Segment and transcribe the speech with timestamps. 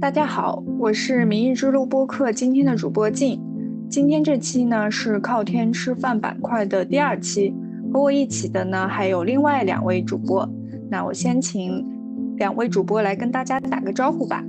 [0.00, 3.38] 大家好，我是明日之路播客今天的主播静。
[3.86, 7.54] 今天这期呢是靠天吃饭板块的第二期，
[7.92, 10.48] 和我一起的呢还有另外两位主播。
[10.88, 11.84] 那我先请
[12.38, 14.42] 两位主播来跟大家打个招呼吧。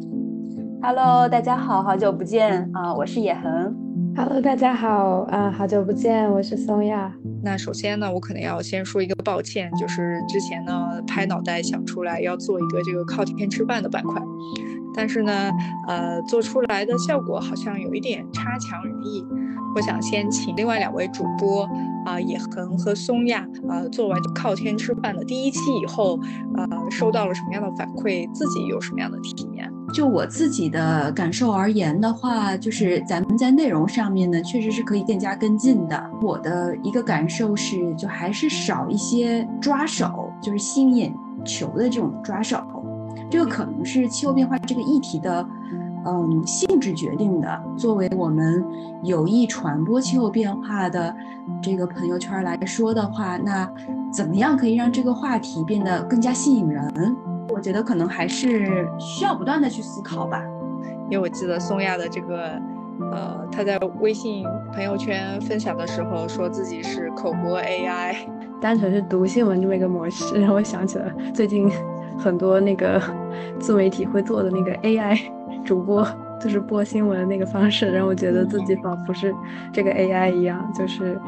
[0.82, 3.76] Hello，大家好，好久不见啊，我是野恒。
[4.16, 7.14] Hello，大家好啊，好久不见，我是松亚。
[7.44, 10.74] 那首先呢，我可能要先说一个抱歉，就是之前呢
[11.06, 14.22] 拍脑袋想出来要做一个这个靠天吃饭的板块。
[14.94, 15.52] 但是呢，
[15.88, 19.26] 呃，做出来的效果好像有一点差强人意。
[19.74, 21.66] 我想先请另外两位主播
[22.06, 26.20] 啊，野恒和松亚啊，做完靠天吃饭的第一期以后，
[26.58, 28.30] 呃，收到了什么样的反馈？
[28.34, 29.72] 自己有什么样的体验？
[29.94, 36.12] 就我自己的感受而言的话，就是咱们在内容上面呢，确实是可以更加跟进的。
[36.22, 41.14] 我的一个感受是，就还是少一些抓手，就是吸引眼
[41.46, 42.62] 球的这种抓手。
[43.32, 45.48] 这个可能是气候变化这个议题的，
[46.06, 47.64] 嗯，性质决定的。
[47.78, 48.62] 作为我们
[49.04, 51.16] 有意传播气候变化的
[51.62, 53.68] 这个朋友圈来说的话，那
[54.12, 57.16] 怎么样可以让这个话题变得更加吸引人？
[57.48, 60.44] 我觉得可能还是需要不断的去思考吧。
[61.10, 62.62] 因为我记得松亚的这个，
[63.14, 68.14] 呃，他在微信朋友圈分享的时候，说自己是口播 AI，
[68.60, 71.72] 单纯是读新闻这么一个模式，让我想起了最近。
[72.18, 73.02] 很多那个
[73.60, 75.20] 自媒体会做的那个 AI
[75.64, 76.06] 主播，
[76.40, 79.34] 就是播新闻那个方式，让我觉得自己仿佛是
[79.72, 80.72] 这个 AI 一样。
[80.74, 81.20] 就是，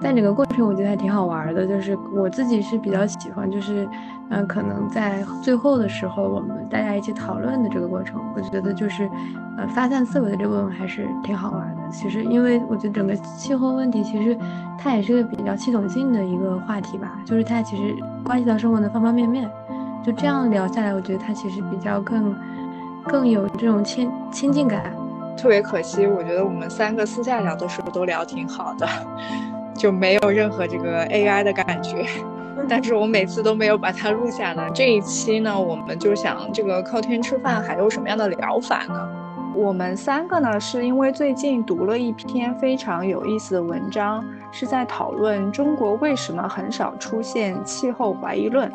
[0.00, 1.66] 但整个过程我觉得还挺好玩的。
[1.66, 3.88] 就是我自己是比较喜欢，就是
[4.30, 9.08] 嗯，可能在最后的时候，我们大家一起讨论的这个过程，我觉得就是
[9.58, 11.82] 呃发散思维的这部分还是挺好玩的。
[11.90, 14.38] 其实，因为我觉得整个气候问题其实
[14.78, 17.92] 它也是个比较系统性的一个话题吧，就是它其实
[18.24, 19.50] 关系到生活的方方面面。
[20.12, 22.34] 这样聊下来，我觉得他其实比较更
[23.04, 24.92] 更有这种亲亲近感。
[25.36, 28.86] 特别可惜，我觉得我们三个私下聊的时候都聊挺好的，
[29.74, 32.04] 就没有任何这个 AI 的感觉。
[32.68, 34.68] 但是我每次都没有把它录下来。
[34.74, 39.08] 这一期呢，我们就想这个靠天吃饭还有什么样的疗法呢？
[39.54, 48.70] 我们三个呢，是因为最近读了一篇非常有意思的文章，是在讨论中国为什么很少出现气候怀疑论。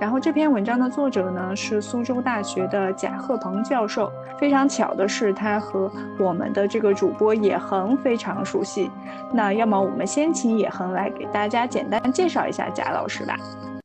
[0.00, 4.12] 然后这篇文章的作者呢是苏州大学的贾鹤鹏教授。
[4.38, 8.90] 非常巧的是，他和我们的这个主播野恒非常熟悉。
[9.32, 13.36] 那要么我们先请野恒来给大家简单介绍一下贾老师吧。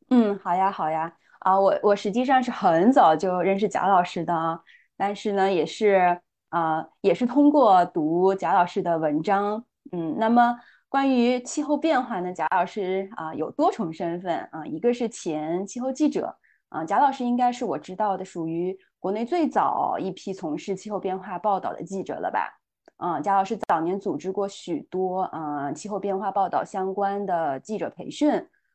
[0.09, 1.12] 嗯，好呀，好呀。
[1.40, 4.59] 啊，我我实际上是很早就认识贾老师的，
[4.98, 6.19] 但是呢，也是
[6.50, 9.64] 啊，也是通过读贾老师的文章。
[9.92, 10.58] 嗯，那么。
[10.90, 16.36] 关于气候变化呢，贾老师啊有多重身份啊，一个是前气候记者
[16.70, 22.60] 啊，贾老师应该是我知道的属于国内最早一批从事气候变化报道的记者了吧？
[22.98, 28.32] 啊，贾老师早年组织过许多啊气候变化报道相关的记者培训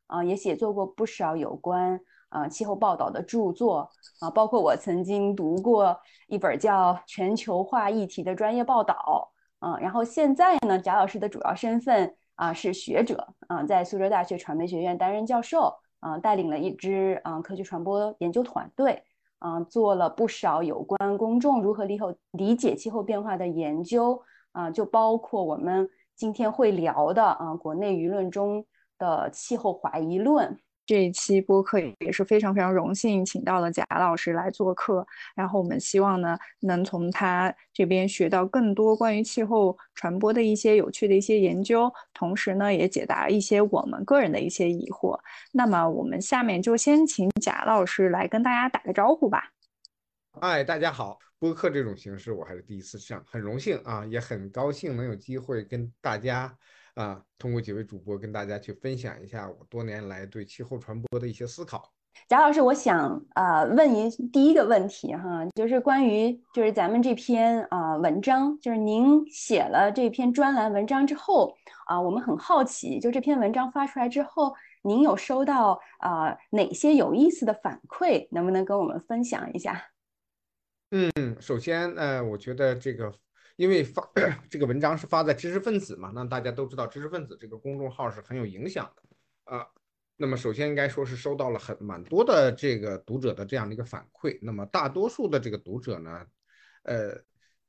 [0.07, 5.99] 啊，也写作过不少有关啊气候报道的著作啊，包括我曾经读过
[6.29, 9.33] 一本叫《全球化议题的专业报道》。
[9.65, 19.03] 嗯，然后现在呢，贾老师的主要身份啊是学者啊，在苏州大学传媒学院担任教授啊，带领了一支啊科学传播研究团队
[19.39, 24.23] 啊，做了不少有关公众如何理后理解气候变化的研究
[24.53, 28.67] 啊，就包括我们今天会聊的啊，国内舆论中
[28.99, 30.61] 的气候怀疑论。
[30.87, 35.07] 这一期播客也是非常非常荣幸，请到了贾老师来做客。
[35.35, 45.19] 然后我们希望呢，能从他这边学到更多关于气候传播的一些有趣的一些研究，同时呢，也解答一些我们个人的一些疑惑。
[45.53, 49.51] 那么我们下面就先请贾老师来跟大家打个招呼吧。
[50.41, 51.19] 哎，大家好！
[51.39, 56.57] 播客这种形式我还是第一次上，很荣幸啊，也很高兴能有机会跟大家。
[56.95, 61.93] 啊，通过几位主播跟大家去分享一下我多年来对气候传播的一些思考。
[62.29, 71.53] 贾老师，我想啊问一第一个问题哈，就是关于就是咱们这篇啊文章，就是您写了这篇专栏文章之后
[71.87, 78.29] 啊，我们很好奇，就这篇文章发出来之后，您有收到啊哪些有意思的反馈？
[78.31, 79.83] 能不能跟我们分享一下？
[80.93, 83.13] 嗯，首先呃，我觉得这个。
[83.57, 84.09] 因为发
[84.51, 89.03] 这个文章是发在知识分子嘛，那大家都知道知识分子这个公众号是很有影响的
[89.57, 89.67] 啊。
[90.17, 94.39] 那么首先应该说是收到了很蛮多的这个读者的这样的一个反馈。
[94.43, 96.25] 那么大多数的这个读者呢，
[96.83, 97.17] 呃，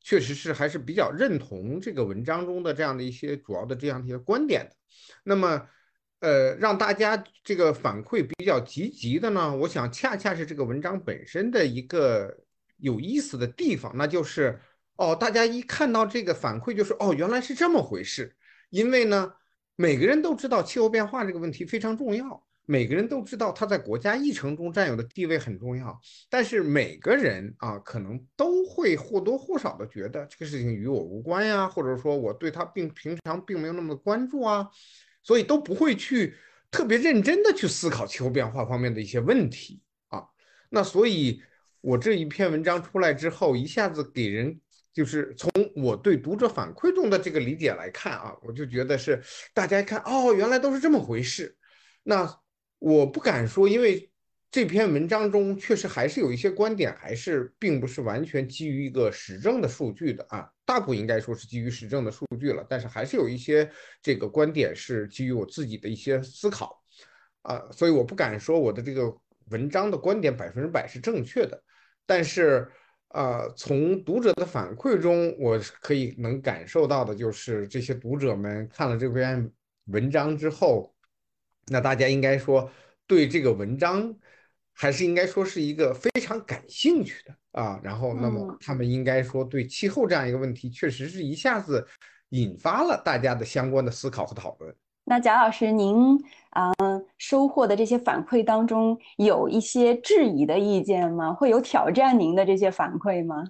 [0.02, 4.76] 确实是还是比较认同这个文章中的这样的一些主要的这样的一些观点的。
[5.24, 5.68] 那么，
[6.20, 12.36] 呃，让大家这个反馈比较积极的呢，我想恰恰是这个文章本身的一个。
[12.80, 14.60] 有意思的地方，那就是
[14.96, 18.36] 哦，大家一看到这个反馈，就是哦，原来是这么回事。
[18.70, 19.34] 因为呢，
[19.76, 22.44] 每个人都知道气候变化这个问题非常重要。
[22.68, 26.00] 每个人都知道它在国家议程中占有的地位很重要，
[26.32, 34.68] 但是每个人啊，可能都会或多或少的觉得这个事情与我无关呀，或者说我对他并平常并没有那么关注啊，
[35.22, 36.34] 所以都不会去
[36.72, 40.26] 特别认真的去思考气候变化方面的一些问题啊。
[40.70, 41.44] 那所以，
[41.82, 44.60] 我这一篇文章出来之后，一下子给人
[44.96, 49.22] 就是从我对读者反馈中的这个理解来看啊，我就觉得是
[49.54, 51.56] 大家一看哦，原来都是这么回事，
[52.02, 52.40] 那。
[52.78, 54.12] 我不敢说，因为
[54.52, 60.48] 这篇文章中确实还是有一些观点，还是并不是完全基于一个实证的数据的啊。
[60.66, 63.68] 大部应该说是基于实证的数据了，但是还是有一些
[64.04, 66.80] 这个观点是基于我自己的一些思考
[67.44, 69.12] 啊，所以我不敢说我的这个
[69.50, 71.64] 文章的观点百分之百是正确的。
[72.06, 72.70] 但是
[73.16, 79.50] 啊，从读者的反馈中，我可以能感受到的就是这些读者们看了这篇
[79.86, 80.94] 文章之后。
[81.68, 82.70] 那大家应该说
[83.08, 84.14] 对这个文章
[84.74, 91.88] 还是应该说是一个非常感兴趣的啊，然后那么他们应该说对气候这样一个问题，确实是一下子
[92.30, 94.76] 引发了大家的相关的思考和讨论。
[95.06, 96.74] 那贾老师，您啊
[97.18, 101.34] 收获的这些反馈当中，有一些质疑的意见吗？
[101.34, 103.46] 会有挑战您的这些反馈吗？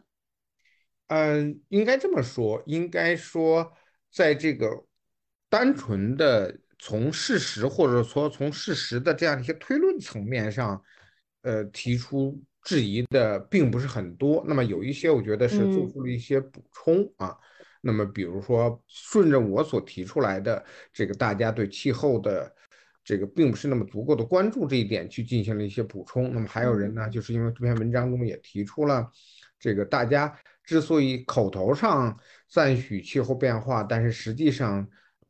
[1.08, 3.72] 嗯，应该这么说，应该说
[4.12, 4.68] 在这个
[5.50, 6.60] 单纯的。
[6.78, 10.80] 从事实或者说从事实的这样一些推论层面上，
[11.42, 14.44] 呃，提出质疑的并不是很多。
[14.46, 17.36] 那么有一些，我觉得是做出了一些补充啊。
[17.86, 22.52] 那么比如说，顺着我所提出来的这个大家对气候的
[23.04, 26.34] 这个并不是那么足够的关注这一点，去进行了一些补充。
[26.34, 29.08] 那么还有人呢，就是因为这篇文章中也提出了，
[29.60, 32.18] 这个大家之所以口头上
[32.50, 34.88] 赞许气候变化，但是实际上。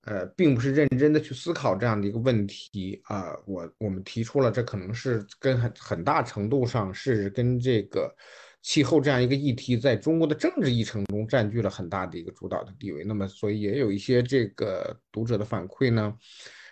[0.08, 8.16] 呃，并不是认真的去思考这样的一个问题啊，我我们提出了，这可能是跟很很大程度上是跟这个
[8.66, 13.04] 气候这样一个议题在中国的政治议程中占据了很大的一个主导的地位。
[13.04, 16.12] 那么，所以也有一些这个读者的反馈呢。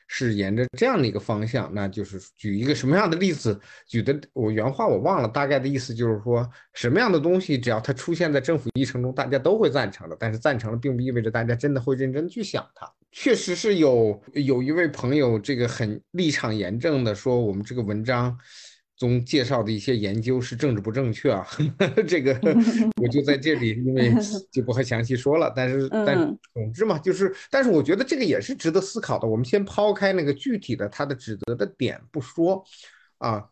[0.05, 3.59] 是沿着这样的一个方向，那就是举一个什么样的例子？
[3.87, 10.15] 举的我原话我忘了，大概的意思就是说，什么样的东西只要它出现在政府议程中，大家都会赞成的。
[10.19, 12.87] 但是赞成了，并不意味着大家真的会认真去想它。
[13.11, 18.37] 确实是有有一位朋友，这个很立场严正的说，我们这个文章。
[18.95, 21.45] 中介绍的一些研究是政治不正确啊，
[22.07, 22.31] 这个
[23.01, 24.13] 我就在这里，因为
[24.51, 25.51] 就不会详细说了。
[25.55, 26.15] 但是，但
[26.53, 29.27] 总之嘛，就是，但是我觉得这个也是值得思考的。
[29.27, 32.63] 我们先抛开那个具体的他的指责的点不说
[33.17, 33.49] 啊，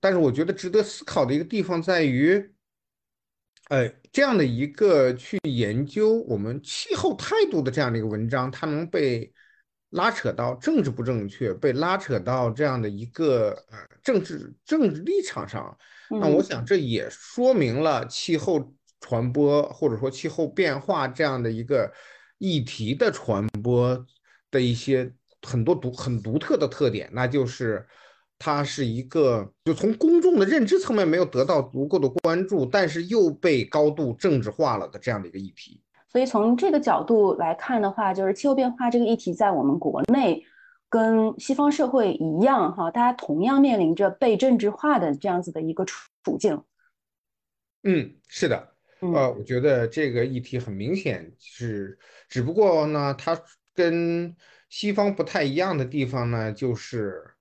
[0.00, 2.52] 但是我觉得值得思考的一个地方在于，
[3.70, 9.32] 呃，这样的一个去研究我们气候态度的这样的一个文章，它能被。
[9.94, 15.76] 拉扯到政治不正确，被拉扯到这样的一个呃政治政治立场上，
[16.10, 21.92] 那我想这也说明了气候传播或者说气候变化这样的一个
[22.38, 24.04] 议题的传播
[24.50, 25.12] 的一些
[25.42, 27.86] 很多独很独特的特点，那就是
[28.36, 35.80] 它是一个就从公众的认知层面没有得到足够的关注，但是又被高度政治化了的这样的一个议题。
[36.14, 40.44] 所以从这个角度来看的话，就是气候变化这个议题在我们国内
[40.88, 46.62] 跟西方社会一样，哈，大家同样面临着被政治化的这样子的一个处处境。
[47.82, 51.98] 嗯，是的，呃，我觉得这个议题很明显是，
[52.28, 53.36] 只不过呢，它
[53.74, 54.36] 跟
[54.68, 57.33] 西方不太一样的地方呢，就是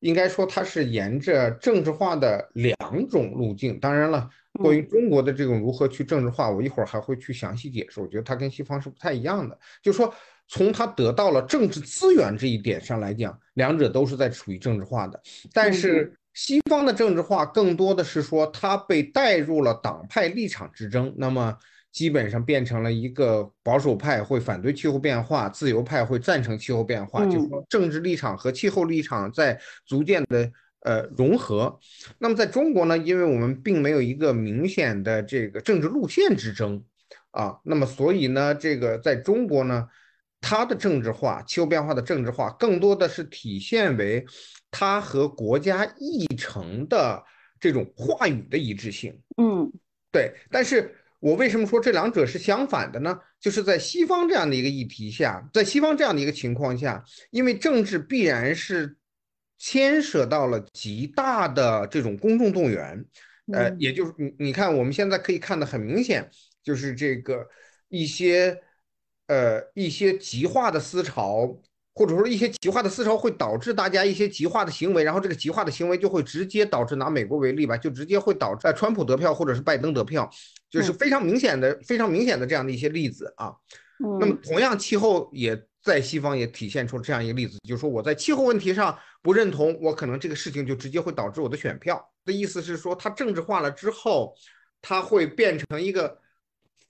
[0.00, 2.76] 应该说它是沿着政治化的两
[3.08, 3.78] 种路径。
[3.80, 4.28] 当然了。
[4.54, 8.00] 关于中国的这种如何去政治化，我一会儿还会去详细解释。
[8.00, 10.12] 我觉得它跟西方是不太一样的，就是说
[10.48, 15.18] 从它得到了政治资源这一点上来讲，两者都是在处于政治化的。
[15.52, 21.56] 但是西方的政治化更多的是说它被带入了党派立场之争，那么
[21.92, 30.50] 基本上变成了一个保守派会反对气候变化，自由派会赞成气候变化，就是说政治立场和气候立场在逐渐的。
[30.82, 31.78] 呃，融合。
[32.16, 36.82] 那么在中国呢，因为我们并没有一个明显的这个政治路线之争
[37.32, 39.86] 啊，那么所以呢，这个在中国呢，
[40.40, 44.24] 它的政治化、气候变化的政治化，更多的是体现为
[44.70, 47.22] 它和国家议程的
[47.60, 49.14] 这种话语的一致性。
[49.36, 49.70] 嗯，
[50.10, 50.32] 对。
[50.50, 53.16] 但是我为什么说这两者是相反的呢？
[53.38, 58.96] 就是在西方这样的一个议题下，在西方这样的一个情况下，因为政治必然是。
[59.62, 63.04] 牵涉到了极大的这种公众动员，
[63.52, 66.26] 呃，也就是你你看，我们现在可以看得很明显，
[66.64, 67.46] 就是这个
[67.90, 68.58] 一些
[69.26, 71.60] 呃一些极化的思潮，
[71.92, 80.30] 或者说一些极化的思潮会导致大家一些极化的行为，然后这个极化的行为就会直接导致拿美国为例吧，就直接会导致川普得票或者是拜登得票，
[80.70, 83.52] 就是非常明显的非常明显的这样的一些例子啊。
[84.18, 92.02] 那么同样，气候也在西方也体现出这样一个例子，就是说我在气候问题上不认同，我可能这个事情就直接会导致我的选票。
[92.24, 94.34] 的意思是说，它政治化了之后，
[94.80, 96.18] 它会变成一个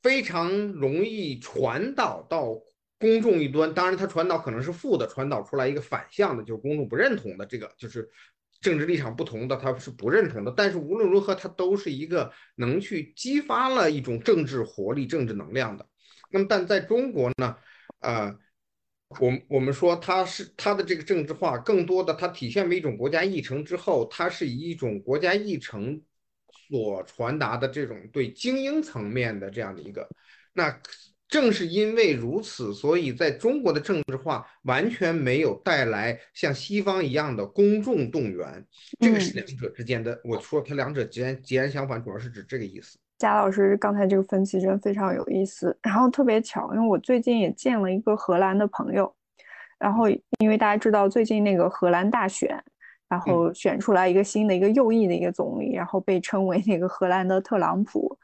[0.02, 2.52] 非常容易传导到
[2.98, 3.72] 公众一端。
[3.72, 7.46] 当然，它传导可能是负的，传导出来一个反向的，就是公众不认同的。
[7.46, 8.08] 这个就是
[8.60, 10.52] 政治立场不同的，他是不认同的。
[10.56, 15.86] 但是无论如何，它都是一个能去激发了一种政治活力、政治能量的。
[16.30, 17.56] 那么，但在中国呢，
[18.00, 18.38] 呃，
[19.18, 26.00] 我我们说它是它的这个政治化，更多的它体现为一种国家议程之后，它是以一种国家议程
[26.68, 30.06] 所传达的这种对精英层面的这样的一个。
[30.52, 30.80] 那
[31.30, 38.66] 正是因为如此，所以在中国的政治化完全没有带来像西方一样的公众动员。
[38.98, 40.20] 这个是两者之间的。
[40.24, 42.98] 我说它两者截然截然相反，主要是指这个意思。
[43.18, 49.14] 贾老师刚才这个分析真的非常有意思，然后特别巧，因为我最近也见了一个荷兰的朋友，
[49.78, 50.08] 然后
[50.38, 52.60] 因为大家知道最近那个荷兰大选，
[53.08, 58.18] 然后选出来一个新的一个右翼的一个总理，然后被称为那个荷兰的特朗普，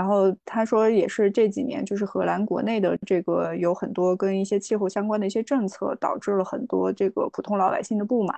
[0.00, 8.34] 然后他说也是这几年就是荷兰国内的这个有很多跟一些气候相关的一些政策，导致了很多这个普通老百姓的不满。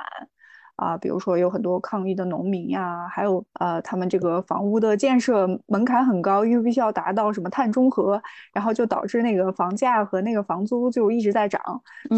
[0.75, 8.21] 啊，比如说有很多抗议的农民呀，还有呃，他们这个房屋的建设门槛很高，因为必须要达到什么碳中和，
[8.52, 11.62] 然后就导致那个房价和那个房租就一直在涨。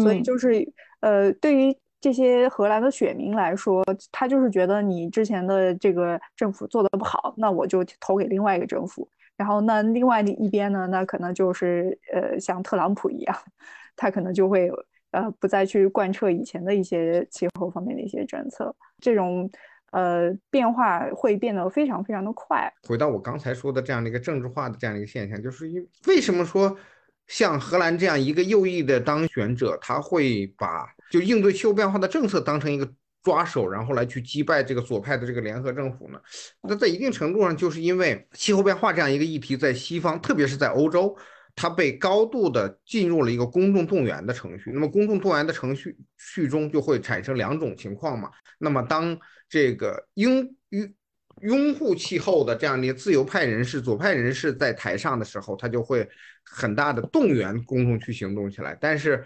[0.01, 0.67] 所以就是
[1.01, 9.07] 呃，对于这些荷兰的选民来说，他就是觉得你之前的这个政府做的不好，那我就投给另外一个政府。
[9.37, 13.35] 然后那另外的一边呢，那可能就是呃，像特朗普一样，
[13.95, 14.71] 他可能就会。
[15.11, 19.49] 呃，不再去贯彻以前的一些气候方面的一些政策，这种
[19.91, 22.69] 呃变化会变得非常非常的快。
[22.85, 26.75] 回到我刚才说的这样的一个政治化的这样的一个现象，就是因为什么说
[27.27, 32.85] 像荷兰这样一个右翼的当选者，他会把就应对气候变化的政策当成一个
[33.25, 36.21] 抓手，然后来去击败这个左派的这个联合政府呢？
[36.61, 41.17] 那在一定程度上，就是因为气候变化这样一个议题在西方，特别是在欧洲。
[41.57, 48.29] 它被高度的进入了一个公众动员的程序，那么公众动员的程序序中就会产生两种情况嘛。
[48.59, 49.17] 那么当
[49.47, 50.93] 这个拥拥
[51.43, 56.05] 拥护气候的这样的自由派人士、左派人士在台上的时候，他就会
[56.43, 58.77] 很大的动员公众去行动起来。
[58.81, 59.25] 但是，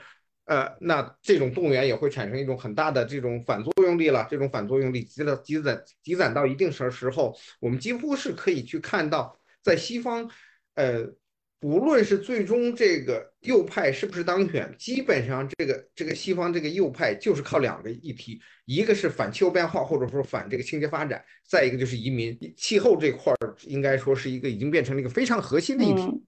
[0.50, 4.28] 呃，那这种动员也会产生一种很大的这种反作用力了。
[4.30, 10.30] 这种反作用力积了积攒积攒到一定时时候，我们几乎是可以去看到，在西方，
[10.76, 11.14] 呃。
[11.62, 22.40] 无论是最终这个右派是不是当选，基本上这个这个西方这个右派就是靠两个议题，一个是反气候变化或者说反这个清洁发展，再一个就是移民。
[22.56, 26.24] 气候这块儿应该说是一个已经变成了一个非常核心的议题。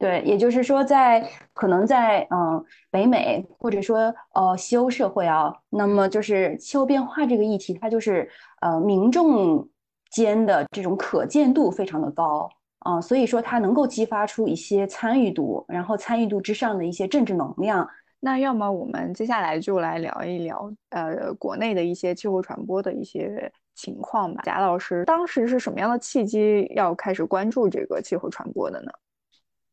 [0.00, 8.28] 对，也就是说，在可能在嗯北美或者说呃西欧社会啊，那么就是气候变化这个议题，它就是
[8.62, 9.68] 呃民众
[10.10, 12.48] 间的这种可见度非常的高。
[12.78, 17.86] 啊，所以说它能够激发出一些参与度，然后参与度之上的一些政治能量。
[18.20, 24.40] 那要么我们接下来就来聊一聊，呃，国内的一些气候传播的一些情况吧。
[24.46, 28.90] 贾老师，当时是什么样的契机要开始关注这个气候传播的呢？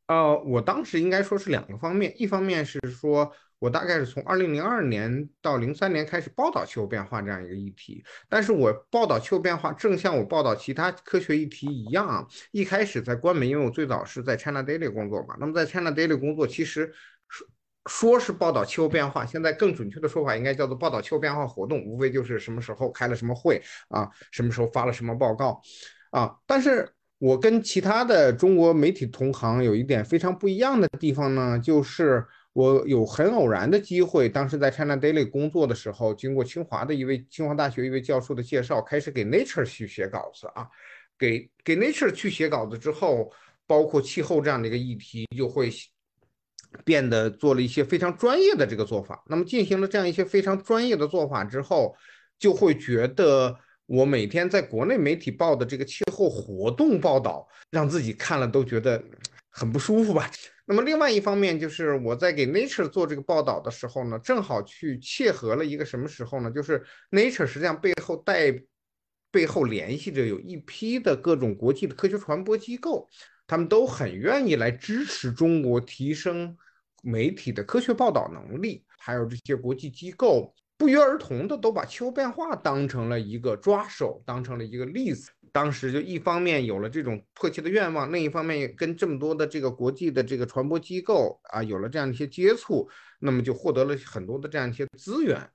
[0.08, 3.32] 呃，我当时应该说是两个方面，一方面是说。
[3.60, 16.94] 我大概是从二零零二年到零三年开始报道气候变化这样一个议题，但是我报道气候变化，正像我报道其他科学议题一样，一开始在官媒，因为我最早是在 China Daily 工作嘛，那么在 China Daily 工作，其实
[17.30, 17.48] 说
[17.88, 23.60] 说是报道气候变化，现在更准确的说法应该叫做报道气候变化活动，无非就是什么时候开了什么会
[23.90, 25.60] 啊，什么时候发了什么报告
[26.12, 26.88] 啊，但是
[27.20, 32.26] 我跟其他的中国媒体同行有一点非常不一样的地方呢，就是。
[32.54, 40.66] 我有很偶然的机会，当时在 China Daily 工作的时候，经过清华的一位清华大学一位教授的介绍，开始给 Nature 去写稿子啊。
[41.20, 43.32] 给给 Nature 去写稿子之后，
[43.68, 45.70] 包括气候这样的一个议题，就会
[46.84, 49.24] 变得做了一些非常专业的这个做法。
[49.28, 51.96] 那么进行了这样一些非常专业的做法之后，
[52.40, 53.56] 就会觉得
[53.88, 59.04] 我每天在国内媒体报的这个气候活动报道，让自己看了都觉得
[59.50, 60.30] 很不舒服吧。
[60.66, 66.52] 那么另外一方面就是我在给 Nature 做这个报道的时候呢，正好去切合了一个什么时候呢？
[66.52, 68.54] 就是 Nature 实际上背后代
[69.32, 73.08] 背后联系着有一批的各种国际的科学传播机构，
[73.48, 76.58] 他们都很愿意来支持中国提升
[77.02, 85.32] 媒体的科学报道能力，还有这些国际机构不约而同的都把气候变化当成了一个抓手，当成了一个例子。
[85.52, 95.50] 当时就一方面有了这种迫切的愿望，另一方面跟这么多的这个国际的这个传播机构啊有了这样一些接触，那么就获得了很多的这样一些资源，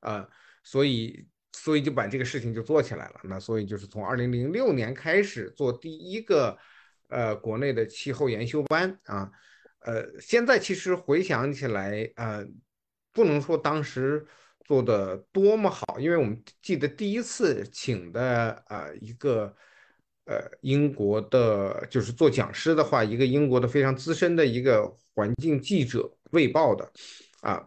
[0.00, 0.26] 啊，
[0.62, 3.20] 所以所以就把这个事情就做起来了。
[3.24, 6.56] 那所以就是从二零零六年开始做第一个
[7.08, 9.30] 呃国内的气候研修班啊，
[9.80, 12.46] 呃，现在其实回想起来，呃，
[13.12, 14.26] 不能说当时。
[14.64, 19.54] 做的多么好，因为我们记得第一次请的呃一个
[20.24, 26.90] 呃英国的，就是做讲师的话，一个英国的非常资深的一个环境记者，卫报的，
[27.42, 27.62] 啊，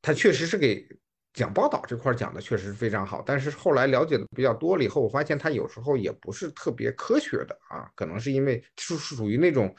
[0.00, 0.88] 他确实是给
[1.32, 9.74] 讲报道这块讲的确实是非常好，但是后来了解的比较多了以后，我发现他有时候也不是特别科学的啊，可能是因为是是属于那种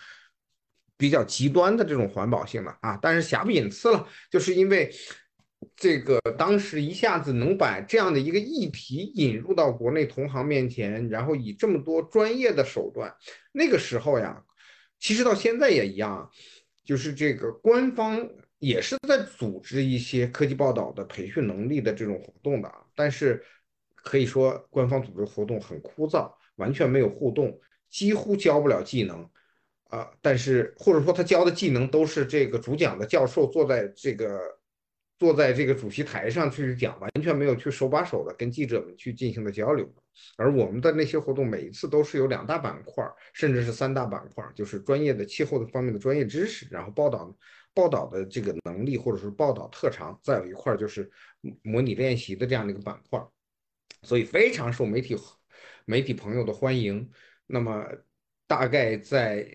[0.98, 4.94] 比较极端的这种环保性的啊，但是瑕不隐私了，就是因为。
[5.76, 13.14] 这个当时一下子能把这样的一个议题引入到国内同行面前，然后以这么多专业的手段，
[13.52, 14.42] 那个时候呀，
[15.00, 16.30] 其实到现在也一样，
[16.86, 18.26] 就是这个官方
[18.58, 23.44] 也是在组织一些科技报道的培训能力的这种活动的，但是
[23.96, 29.30] 可以说官方组织活动很枯燥，完全没有互动，几乎教不了技能，
[29.90, 34.59] 啊，但是或者说他教的技能都是这个主讲的教授坐在这个。
[35.20, 39.88] 坐在这个主席台上去讲，完全没有去手把手的跟记者们去进行的交流。
[40.38, 47.38] 而我们的那些活动，每一次都是有两大板块，甚至是三大板块，就是专业的气候的方面的专业知识，然后报道
[47.74, 51.10] 报道的这个能力，或者是报道特长，再有一块就是
[51.62, 53.22] 模拟练习的这样的一个板块，
[54.04, 55.18] 所以非常受媒体
[55.86, 57.10] 媒体朋友的欢迎。
[57.46, 57.86] 那么
[58.48, 59.46] 大概在。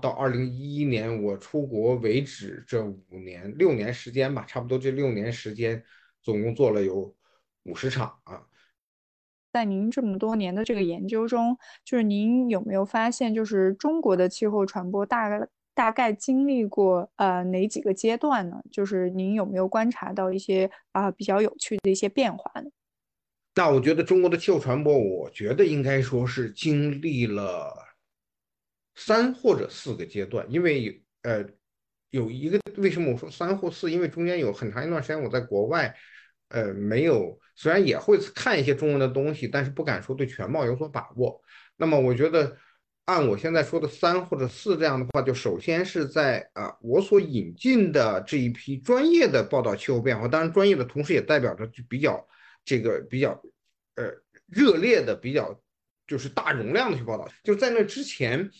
[0.00, 5.82] 到二零一一年我出国为止，这五年六年时间吧，差不多这六年时间，
[6.22, 7.14] 总共做了有
[7.64, 8.42] 五十场啊。
[9.52, 18.62] 在您这么多年的这个研究中，就是您有没有发现，就是中国的气候传播大概大概经历过呃哪几个阶段呢？
[18.70, 22.70] 就是您有没有观察到一些啊比较有趣的一些变化呢？
[23.56, 27.89] 那我觉得中国的气候传播，我觉得应该说是经历了。
[29.02, 31.42] 三或者四个阶段，因为呃，
[32.10, 33.90] 有一个为什么我说三或四？
[33.90, 35.96] 因为中间有很长一段时间我在国外，
[36.48, 41.40] 呃，没有，虽然也会看一些中文的东西，但是不敢说对全貌有所把握。
[41.76, 42.54] 那么我觉得，
[43.06, 52.22] 按我现在说的三或者四这样的话，就首先是在啊，我所引进的这一批专业的报道气候变化，当然专业的同时也代表着就比较
[52.66, 53.30] 这个比较
[53.96, 54.12] 呃
[54.46, 55.58] 热烈的、比较
[56.06, 58.50] 就是大容量的去报道，就在那之前。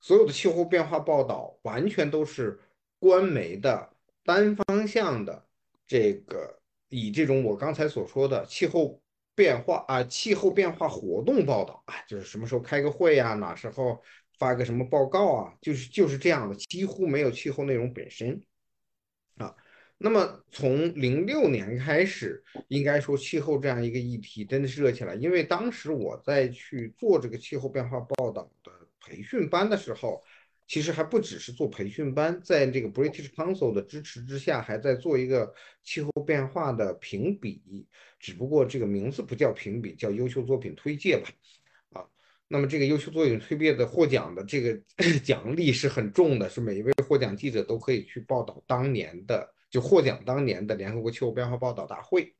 [0.00, 2.58] 所有的气候变化报道完全都是
[2.98, 3.90] 官媒的
[4.24, 5.46] 单方向的，
[5.86, 6.58] 这个
[6.88, 9.00] 以这种我刚才所说的气候
[9.34, 14.00] 变化啊，气候变化活动报道啊，就是什么时候开个会呀，哪时候
[14.38, 18.42] 发个什么报告啊，就是就是这样的，几乎没有气候内容本身
[19.36, 19.54] 啊。
[19.98, 28.72] 那么从零六年开始，应该说气候这样一个议题真的是热起来，因为当时我在去做这个气候变化报道的。
[29.00, 30.22] 培训班的时候，
[30.66, 37.86] 其实还不只是做培训班，在这个 British Council 的支持之下，还在做一个气候变化的评比，
[38.18, 41.28] 只不过这个名字不叫评比，叫优秀作品推介吧。
[42.00, 42.06] 啊，
[42.46, 44.80] 那么这个优秀作品推介的获奖的这个
[45.24, 52.32] 奖励是很重的，是每一位获奖记者都可以去报道当年的，就获奖当年的联合国气候变化报道大会。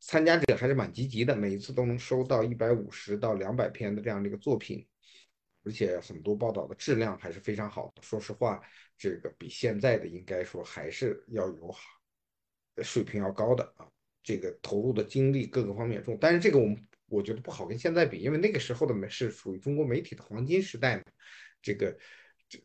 [0.00, 4.86] 参加者还是蛮积极的，每一次都能收到一百五十到两百篇的这样的一个作品。
[5.64, 8.02] 而且很多报道的质量还是非常好的。
[8.02, 8.60] 说实话，
[8.96, 11.80] 这个比现在的应该说还是要有好，
[12.82, 13.86] 水平要高的啊。
[14.22, 16.74] 这个投入的精力各个方面重，但是这个我们
[17.08, 21.02] 我觉得不好跟现在比，因为那个时候的媒是属于中国媒体的黄金时代嘛。
[21.60, 21.94] 这个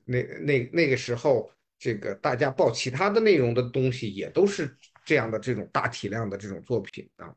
[0.05, 7.35] 那那那个时候，这个大家报其他的内容的东西也都是这样的这种大体量的这种作品啊。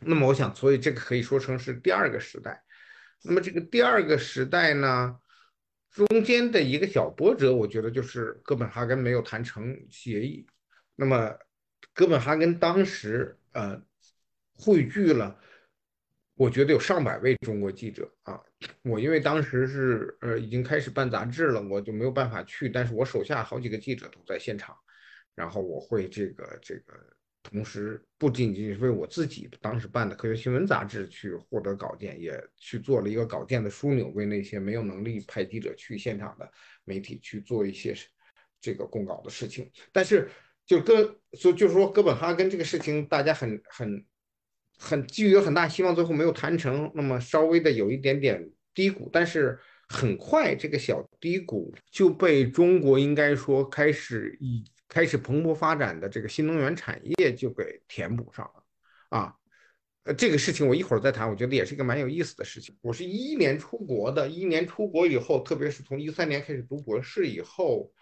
[0.00, 2.62] 那么我想，所以这个可以说成是第二个时代。
[3.22, 5.18] 那么这个第二个时代呢，
[5.90, 10.46] 中间的一个小波折，我觉得就是哥本哈根没有谈成协议。
[10.94, 11.36] 那么
[11.92, 13.82] 哥本哈根当时呃
[14.54, 15.38] 汇聚了，
[16.34, 18.40] 我觉得有上百位中国记者啊。
[18.82, 24.76] 我因为当时是呃已经开始办杂志了，我就没有办法去，但是我手下好几个记者都在现场，
[25.34, 27.15] 然后我会这个这个
[27.48, 36.50] 同时不仅仅是为我自己当时办的科学新闻杂志去获得稿件，也去做了一个稿件的枢纽，为那些没有能力派记者去现场的
[36.84, 37.94] 媒体去做一些
[38.60, 39.70] 这个供稿的事情。
[39.92, 40.28] 但是
[40.66, 41.04] 就哥
[41.38, 44.04] 就就是说哥本哈根这个事情，大家很很
[44.76, 49.56] 很寄予有很大希望，最后没有谈成，那么稍微的有一点点低谷，但是
[49.88, 54.64] 很快这个小低谷就被中国应该说开始以。
[54.88, 58.64] 开始蓬勃发展的这个新能源产业就给填补上了，
[59.08, 59.36] 啊，
[60.04, 62.76] 呃，这个事情我一会儿再谈，我觉得也是一个蛮有意思的事情。
[62.80, 67.92] 我是一一年出国的，一一年出国以后，特别是从一三年开始读博士以后，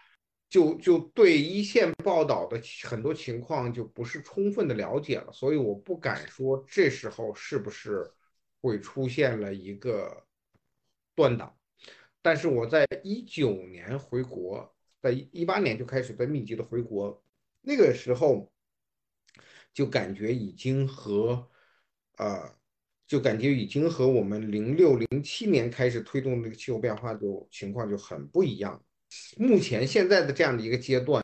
[0.47, 8.09] 就就对一线报道的很多情况就不是充分的了解了，所以我不敢说这时候是不是
[8.61, 10.23] 会出现了一个
[11.15, 11.57] 断档，
[12.21, 14.74] 但是我在一九年回国。
[15.05, 17.23] 在一八年就开始在密集的回国，
[17.61, 18.51] 那个时候
[19.71, 21.47] 就感觉已经和，
[22.17, 22.51] 呃，
[23.05, 27.19] 就感觉已经和我们零六零七年开始推动这个气候变化的
[27.51, 28.83] 情况就很不一样。
[29.37, 31.23] 目前现在的这样的一个阶段，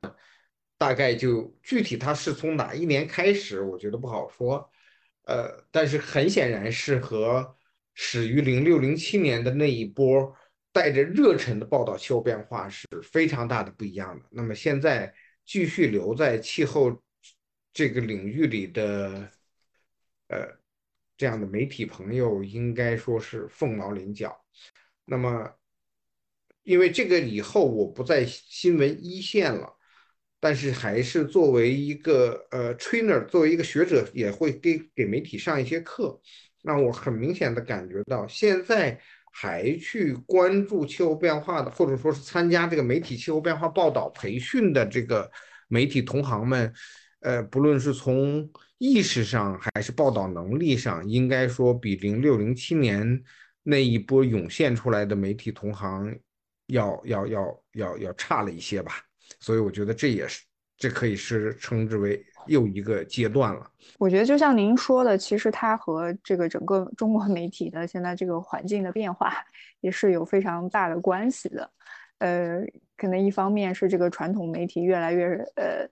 [0.77, 4.69] 大概就具体它是从哪一年开始，我觉得不好说。
[5.23, 7.57] 呃，但是很显然是和
[7.95, 10.35] 始于零六零七年的那一波。
[10.73, 14.25] 带着热忱的报道气候变化是非常大的不一样的。
[14.29, 17.03] 那么现在继续留在气候
[17.73, 19.29] 这个领域里的，
[20.29, 20.47] 呃，
[21.17, 24.45] 这样的媒体朋友应该说是凤毛麟角。
[25.03, 25.53] 那么，
[26.63, 29.77] 因为这个以后我不在新闻一线了，
[30.39, 36.21] 但是还是作为一个呃 trainer，作为一个学者，也会给给媒体上一些课。
[36.61, 39.01] 那我很明显的感觉到现在。
[39.31, 45.31] 还去关注气候变化的，或者说是参加这个媒体气候变化报道培训的这个
[45.67, 46.71] 媒体同行们，
[47.21, 53.23] 呃，不论是从意识上还是报道能力上，应该说比零六零七年
[53.63, 56.15] 那一波涌现出来的媒体同行
[56.67, 59.01] 要要要要要差了一些吧。
[59.39, 60.43] 所以我觉得这也是，
[60.77, 62.23] 这可以是称之为。
[62.47, 63.69] 又一个阶段了。
[63.97, 69.33] 我觉得就像您说的，其实它和这个整个中国媒体的现在这个环境的变化
[69.79, 71.69] 也是有非常大的关系的。
[72.19, 72.61] 呃，
[72.97, 75.25] 可能一方面是这个传统媒体越来越
[75.55, 75.87] 呃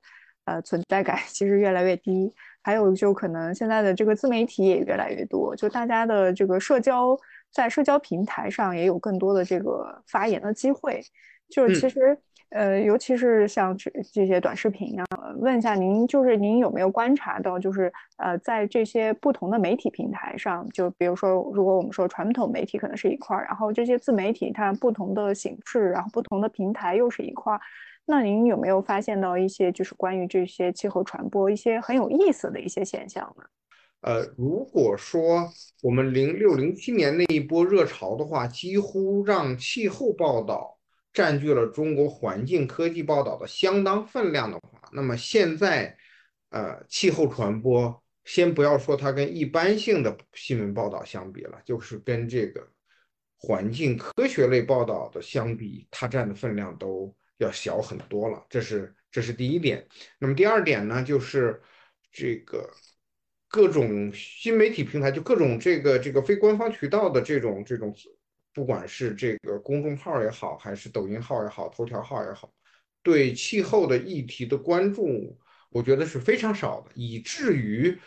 [0.46, 7.18] 呃存在感其实越来越低，还有就可能现在的这个自媒体也越来越多，就大家的这个社交
[7.52, 11.02] 在社交平台上也有更多的这个发言的机会，
[11.50, 12.18] 就是其实。
[12.50, 15.06] 呃，尤其是像这这些短视频啊，
[15.38, 27.62] 问一下您，就是您有没有观察到，就是呃，在这些不同的媒体平台上，就比如说，如果我们说传统媒体可能是一块儿，然后这些自媒体它不同的形式，然后不同的平台又是一块儿，
[28.08, 33.44] 那您有没有发现到一些就是关于这些气候传播一些很有意思的一些现象呢？
[34.02, 35.48] 呃，如果说
[35.84, 40.79] 我们零六零七年那一波热潮的话，几乎让气候报道。
[41.12, 45.98] 占据了中国环境科技报道的相当分量的话，那么现在，
[46.50, 52.66] 呃，气候传播，先不要说它跟一般性的新闻报道相比了，就是跟这个
[53.38, 58.46] 环境科学类报道的相比，它占的分量都要小很多了。
[58.48, 59.88] 这是这是第一点。
[60.20, 61.60] 那么第二点呢，就是
[62.12, 62.70] 这个
[63.48, 67.92] 各种新媒体平台，就各种这个这个非官方渠道的这种这种。
[68.54, 72.52] 不管是这个公众号也好，还是抖音号也好，头条号也好，
[73.04, 75.38] 对气候的议题的关注，
[75.70, 77.98] 我觉得是非常少的，以至于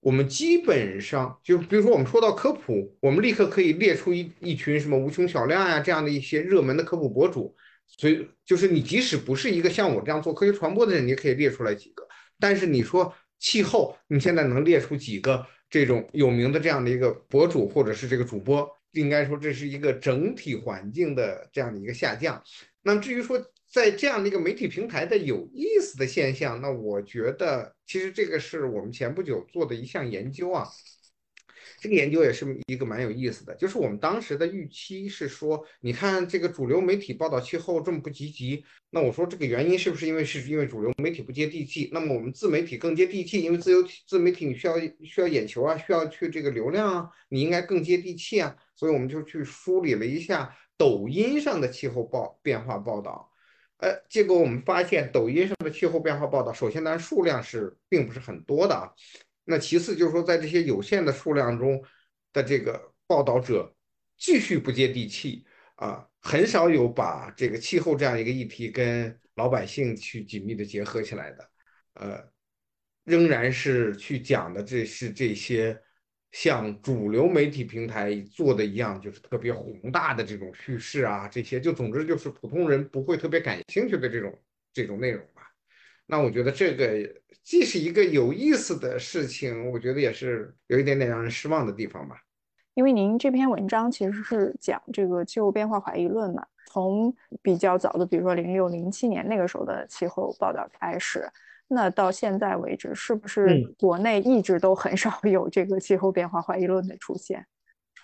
[0.00, 12.06] 我们基本上就比如说我们说到科普，我们立刻可以列出一一群什么无穷小亮呀这样的一些热门的科普博主，所以就是你即使不是一个像我这样做科学传播的人，你也可以列出来几个。
[12.38, 18.70] 但是你说气候，你现在能列出几个这种有名的这样的一个博主或者是这个主播？
[18.92, 22.42] 应该说这是一个整体环境的这样的一个下降。
[22.82, 23.38] 那么至于说
[23.70, 30.66] 在这样的一个媒体平台的有意思的现象，那我觉得其实这个是我们前不久做的一项研究啊。
[31.80, 41.88] 这个研究也是一个蛮有意思的，就是我们当时的预期是说，你看这个主流媒体报道气候这么不积极，那我说这个原因是不是因为是因为主流媒体不接地气？
[41.92, 53.30] 那么我们自媒体更接地气，因为自由自媒体你需要需要眼球啊，需要去这个流量啊，你应该更接地气啊，所以我们就去梳理了一下抖音上的气候报变化报道，
[53.76, 58.92] 呃，结果我们发现抖音上的气候变化报道，首先当然数量是并不是很多的啊。
[59.50, 61.82] 那其次就是说，在这些有限的数量中
[62.34, 63.74] 的这个报道者
[64.18, 71.50] 继续不接地气啊，很少有把这个气候这样一个议题跟老百姓去紧密的结合起来的。
[71.94, 72.22] 呃，
[73.04, 75.80] 仍然是去讲的，这是这些
[76.32, 84.38] 像主流媒体平台做的一样，就是特别宏大的这种叙事啊，这些就总之就是普通人不会特别感兴趣的这种
[84.74, 85.26] 这种内容。
[86.10, 87.08] 那我觉得这个
[87.44, 92.16] 既是一个有意思的事情，我觉得也是有一点点让人失望的地方吧。
[92.74, 101.28] 因为您这篇文章其实是讲这个气候变化怀疑论嘛，从比较早的，比如说零六零七年那个时候的气候报道开始。
[101.70, 107.44] 那到现在为止，是不是国内一直都很少有这个气候变化怀疑论的出现？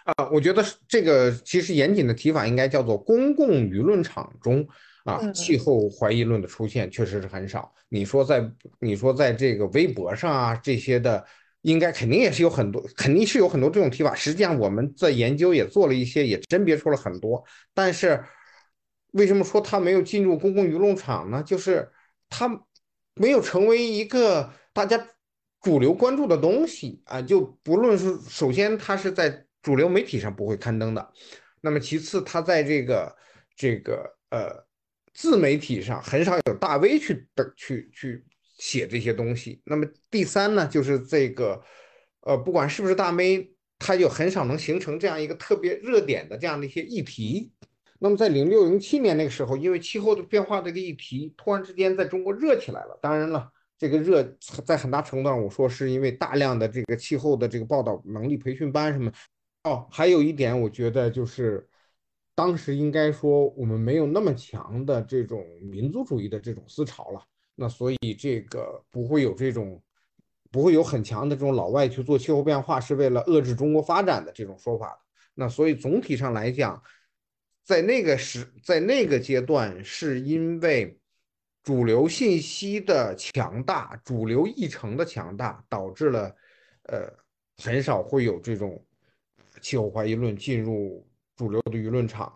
[0.04, 4.68] 啊，我觉得这个其实严谨的提法应该叫做公共舆论场中
[5.04, 7.72] 啊，气候怀疑论的出现确实是很少。
[7.88, 11.24] 你说在你说在这个微博上啊这些的，
[11.62, 14.14] 应该肯定也是有很多，肯定是有很多这种提法。
[14.14, 17.44] 实际上我们在研究也做了一些，也甄别出了很多。
[17.72, 18.24] 但是
[19.12, 21.42] 为什么说它没有进入公共舆论场呢？
[21.42, 21.90] 就是
[22.28, 22.60] 它。
[23.16, 25.06] 没有成为一个大家
[25.60, 31.12] 主流关注的东西啊，就不论是首先它是在主流媒体上不会刊登的，
[31.60, 33.16] 那么其次它在这个
[33.54, 34.63] 这个呃
[35.14, 38.24] 自媒体上很少有大 V 去的去去
[38.58, 41.62] 写这些东西，那么第三呢就是这个
[42.20, 47.52] 呃不管是不是大 V，它就很少能形成这样一个特别热点的这样的一些议题。
[48.00, 52.98] 那么在零六零七年那个时候，因为气候的变化这个议题突然之间在中国热起来了。
[53.00, 54.22] 当然了，这个热
[54.66, 59.10] 在很大程度上，我说是因为大量的这个气候的这个报道能力培训班什么。
[59.62, 61.66] 哦，还有一点，我觉得就是
[62.34, 67.22] 当时应该说我们没有那么强的这种民族主义的这种思潮了。
[67.54, 69.82] 那所以这个不会有这种
[70.50, 74.98] 不会有很强的这种老外去做气候变化是为了遏制中国发展的这种说法
[75.34, 76.82] 那所以总体上来讲。
[77.66, 80.98] 在那个时，在那个阶段，是因为
[81.62, 86.36] 主流信息的强大、主流议程的强大，导致了，
[86.82, 87.10] 呃，
[87.62, 88.84] 很少会有这种
[89.62, 92.32] 气候怀疑论进入主流的舆论场。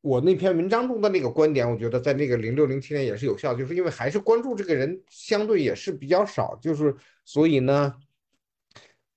[0.00, 7.94] 我那篇文章中的那个观点，我觉得在那个零六零七年也是有效，就是因为还是关注这个人相对也是比较少，就是所以呢，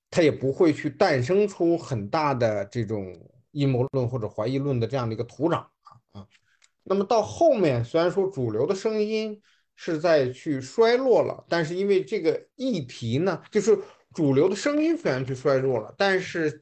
[0.09, 3.13] 他也不会去诞生出很大的这种。
[3.55, 5.69] 阴谋论或者怀疑论的这样的一个土壤啊
[6.11, 6.27] 啊，
[6.83, 9.41] 那么到后面虽然说主流的声音
[9.77, 13.79] 是在去衰落了，但是因为这个议题呢，就是
[14.13, 16.59] 主流的声音虽然去衰弱了，但是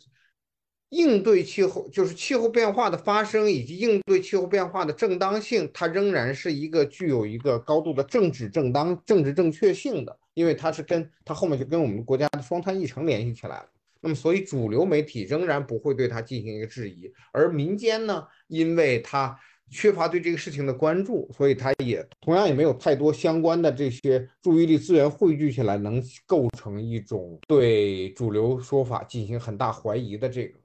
[0.94, 13.66] 应对气候就是气候变化的发生以及应对气候变化的正当性，它仍然是一个具有一个高度的政治正当、政治正确性的，因为它是跟它后面就跟我们国家的双碳议程联系起来了。
[14.02, 19.36] 那么，所以主流媒体仍然不会对它进行一个质疑，而民间呢，因为它
[19.72, 30.60] 缺乏对这个事情的关注，所以它也同样也没有太多相关的这些注意力资源汇聚起来，能构成一种对主流说法进行很大怀疑的这个。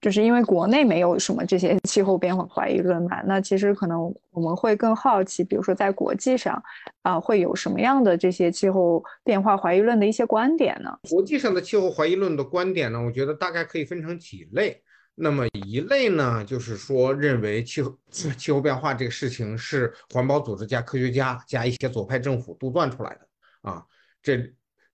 [0.00, 6.60] 就是因为国内没有什么这些气候变化怀疑论嘛，那其实可能我们会更好奇，比如说在国际上，
[7.02, 10.98] 啊，会有什么样的这些气候变化怀疑论的一些观点呢？
[11.10, 14.82] 国际上的气候怀疑论的观点呢，我觉得大概可以分成几类。
[15.14, 23.28] 那么一类呢，就是说认为气候气候变化这个事情是环保组织加科学家加一些左派政府杜撰出来的
[23.60, 23.84] 啊，
[24.22, 24.38] 这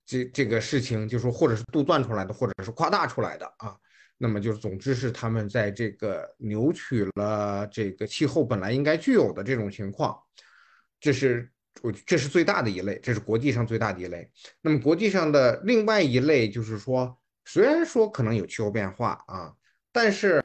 [0.05, 3.77] 这这个事情就是说或者是杜撰出来的，或者是夸大出来的啊。
[4.21, 10.21] 那么就是，总之是他们在这个扭曲了这个气候本来应该具有的这种情况，
[11.01, 11.49] 这是
[11.83, 14.29] 我这是最大的一类，这是国际上最大的一类。
[14.61, 19.55] 那么国际上的另外一类就是说，虽然说可能有气候变化啊，
[19.93, 20.43] 但是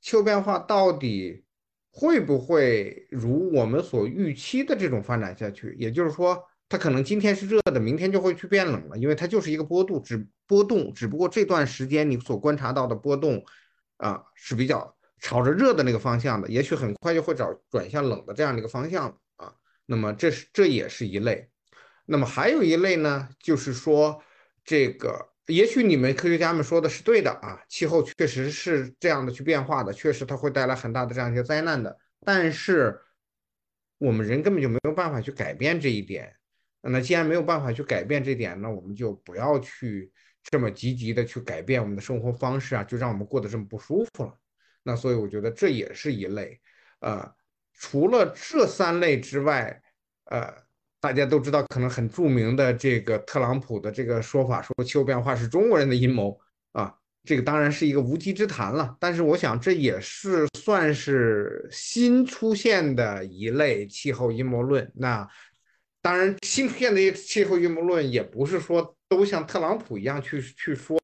[0.00, 1.44] 气候变化到底
[1.92, 5.76] 会不会如我们所预期的这种发展下去？
[5.78, 6.42] 也就是说。
[6.70, 13.44] 它可能今天是热的，明天就会去变冷了，因为它就是一个波动，只波动，只不过这段时间你所观察到的波动，
[13.96, 19.52] 啊是比较朝着热的那个方向的，也许很快就会找转向冷的这样的一个方向啊。
[19.84, 21.50] 那么这是这也是一类，
[22.06, 24.22] 那么还有一类呢，就是说
[24.64, 33.00] 这个也许你们科学家们说的是对的啊，气候确实是这样的去变化的，确实它会带来很大的这样一些灾难的，但是
[33.98, 36.36] 我们人根本就没有办法去改变这一点。
[36.82, 40.10] 那既然没有办法去改变这点，那我们就不要去
[40.44, 44.34] 这么积极的去改变我们的生活方式啊，就让我们过得这么不舒服了。
[44.82, 46.58] 那所以我觉得这也是一类。
[47.00, 47.30] 呃，
[47.74, 49.82] 除了这三类之外，
[50.24, 50.50] 呃，
[51.00, 56.38] 大家都知道可能很著名的这个特朗普的这个说法，说气候变化是中国人的阴谋
[56.72, 58.96] 啊，这个当然是一个无稽之谈了。
[58.98, 64.90] 但是我想这也是算是新出现的一类气候阴谋论。
[64.94, 65.28] 那
[66.02, 70.98] 当然，新出现的气候阴谋论也不是说都像特朗普一样去去说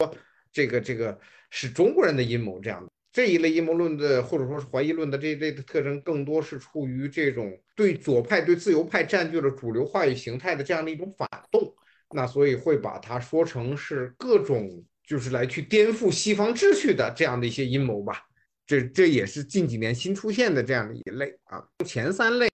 [0.51, 1.19] 这个这个
[1.51, 2.91] 是中国人的阴谋这样的。
[3.13, 11.75] 这一类阴谋论的或者说是怀疑论的这一类的特征，更多是出于这种对左派、对自由派占据了主流话语形态的这样的一种反动。
[12.15, 18.23] 那所以会把它说成是各种就是来去颠覆西方秩序的这样的一些阴谋吧。
[18.67, 21.63] 这这也是近几年新出现的这样的一类啊。
[21.85, 22.49] 前三类。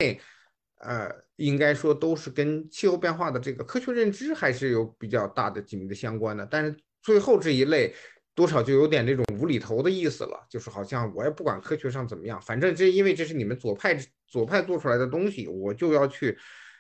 [0.83, 7.95] 呃，应该说都是跟气候变化的这个科学认知还是有比较大的紧密的相关的，但是最后这一类
[8.35, 16.37] 多少就有点这种无厘头的意思了，就是好像我也不管科学上怎么样，反正这因为这是你们左派左派做出来的东西，我就要去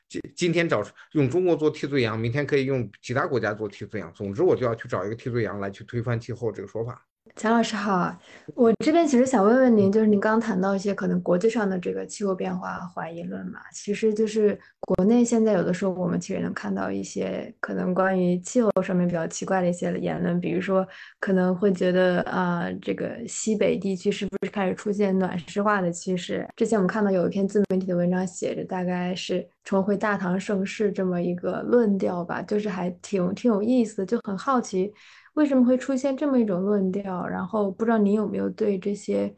[0.08, 7.06] 今今天找用中国做替罪羊，明天可以用其他国家做替罪羊，总之我就要去找一个替罪羊来去推翻气候这个说法。
[7.34, 8.14] 钱老师好，
[8.54, 20.86] 我这边其实想问问您，就是您刚刚谈到一些可能国际上的这个气候变化怀疑论嘛，其实就是国内现在有的时候我们其实能看到一些可能关于气候上面比较奇怪的一些言论，比如说
[21.20, 26.46] 可能会觉得啊，这个西北地区是不是开始出现暖湿化的趋势？
[26.54, 34.92] 之前我们看到有一篇自媒体的文章写着，大概是重回大唐盛世这么一个论调吧，就是还挺挺有意思，就很好奇。
[35.34, 37.26] 为什么会出现这么一种论调？
[37.26, 39.34] 然后不知道您有没有对这些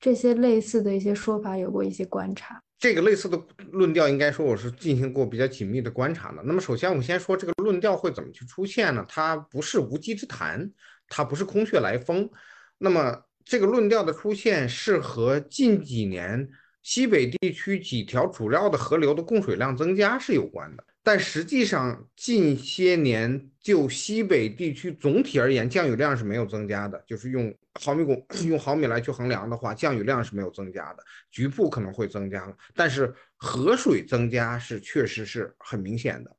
[0.00, 2.62] 这些类似的一些说法有过一些观察？
[2.78, 6.42] 这个类似的论调，应该说我是进行过比较紧密的观察的。
[6.44, 9.04] 那么首先，我们先说这个论调会怎么去出现呢？
[9.08, 10.68] 它不是无稽之谈，
[11.08, 12.28] 它不是空穴来风。
[12.78, 16.48] 那么这个论调的出现是和近几年
[16.82, 20.84] 西北地区几条主要的河流的供水量增加是有关的。
[21.04, 27.02] 但实际上，近些年就西北地区总体而言，降雨量是没有增加的。
[27.06, 31.02] 就是用毫米汞用毫米来去衡量的话，降雨量是没有增加的。
[31.30, 36.36] 局部可能会增加了，但是河水增加是确实是很明显的。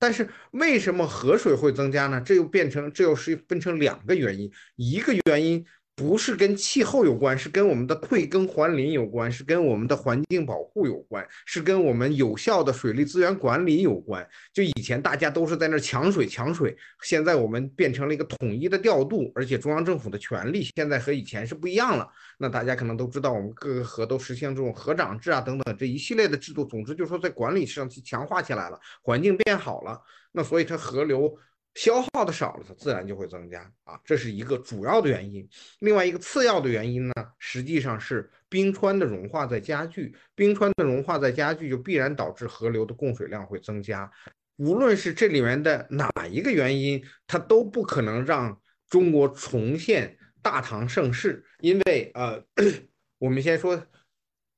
[0.00, 2.20] 但是为什么河水会增加呢？
[2.20, 5.64] 这又变成这又是分成两个原因，一个原因。
[5.98, 14.24] 不是跟气候有关，是跟我们的退耕还林有关，是跟我们的环境保护有关，是跟我们有效的水利资源管理有关。
[14.52, 22.08] 就以前大家都是在那抢水抢水，现在我们变成了一个统一的调度，而且中央政府的权力现在和以前是不一样了。
[22.38, 26.64] 那大家可能都知道，我们各个河都实行这种河长制啊等等这一系列的制度。
[26.64, 31.36] 总之就是说，在管理上去强化起来了，环境变好了，那所以它河流。
[31.78, 35.48] 消耗的少了，它自然就会增加啊，这是一个主要的原因。
[35.78, 44.10] 另外一个次要的原因呢，实际上是冰川的融化在加剧，冰川的融化在加剧，就必然导致河流的供水量会增加。
[44.56, 51.44] 无论是这里面的哪一个原因，它都不可能让中国重现大唐盛世。
[51.60, 52.42] 因为呃，
[53.20, 53.80] 我们先说，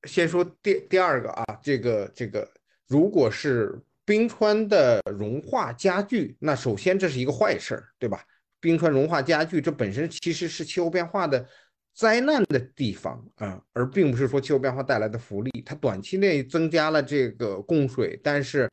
[0.04, 2.50] 先说第第二个啊，这个这个，
[2.88, 3.78] 如果是。
[4.10, 8.24] 冰川的融化加剧，那首先这是一个坏事儿，对吧？
[8.58, 11.48] 冰川融化加剧，这本身其实是气候变化的
[11.94, 15.62] 灾难的地方啊，而并不是说气候变化带来的福利。
[15.64, 18.68] 它短期内增加了这个供水，但是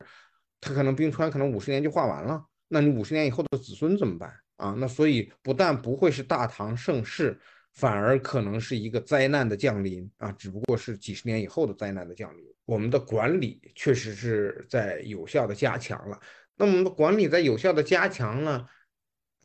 [0.60, 4.74] 它可能冰川可能五十年就化完了，那你五十年以后的子孙怎么办啊？
[4.76, 7.38] 那所以不但不会是大唐盛世，
[7.74, 12.44] 反而可能是一个灾难的降临啊，只不过是几十年以后的灾难的降临。
[12.68, 16.20] 我们的管理确实是在有效的加强了。
[16.54, 18.66] 那我们的管理在有效的加强呢？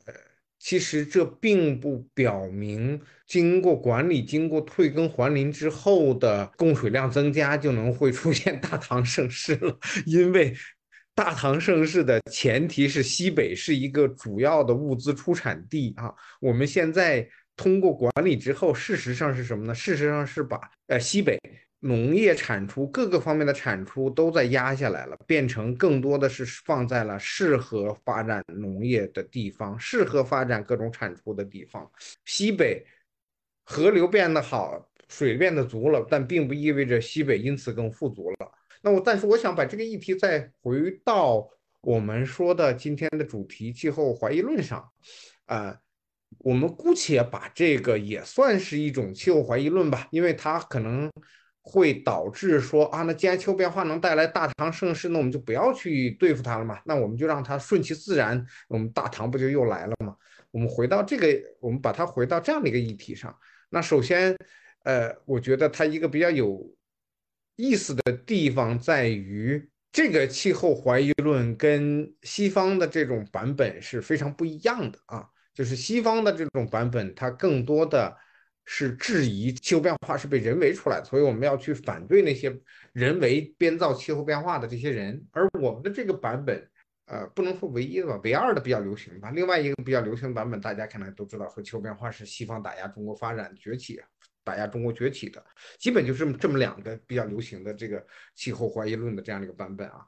[0.04, 0.12] 呃，
[0.58, 9.74] 其实这并不表明经过管理、经过退耕还林之后的供水量增加就能会出现大唐盛世了。
[10.04, 10.54] 因为
[11.14, 16.12] 大唐盛世的前提是西北是一个主要的物资出产地啊。
[16.42, 19.74] 我们现在通过管理之后，事实上是什么呢？
[19.74, 21.40] 事实上是把呃西北。
[21.86, 31.86] 农业产出各个方面的产出都在压下来了，变成更多的是放在了适合发展农业的地方，适合发展各种产出的地方。
[32.24, 32.82] 西北
[33.64, 38.50] 河流变得好，水变得足了，但并不意味着西北因此更富足了。
[38.80, 41.46] 那我但是我想把这个议题再回到
[41.82, 44.90] 我们说的今天的主题——气候怀疑论上，
[45.44, 45.78] 啊，
[46.38, 51.12] 我们姑且把这个也算是一种气候怀疑论吧，因为它可能。
[51.66, 56.78] 会导致说啊，那既然气候变化能带来大唐盛世，那我们就不要去对付它了嘛？
[56.84, 60.14] 那我们就让它顺其自然，我们大唐不就又来了吗？
[60.50, 61.26] 我们回到这个，
[61.60, 63.34] 我们把它回到这样的一个议题上。
[63.70, 64.36] 那首先，
[64.82, 66.62] 呃，我觉得它一个比较有
[67.56, 75.26] 意思的地方在于，这个气候怀疑论跟西方的这种版本是非常不一样的啊。
[75.54, 78.14] 就是西方的这种版本，它更多的。
[78.66, 82.58] 是质疑气候变化是被人为出来的，所以我们要去反对那些
[82.92, 85.22] 人为编造气候变化的这些人。
[85.32, 86.66] 而我们的这个版本，
[87.06, 89.30] 呃，不能说唯一的吧，唯二的比较流行吧。
[89.30, 94.00] 另外一个比较流行的版本，大家可能都知道，说气候变化是西方打压中国发展崛起，
[94.42, 95.44] 打压中国崛起的，
[95.78, 98.04] 基本就是这么两个比较流行的这个
[98.34, 100.06] 气候怀疑论的这样的一个版本啊。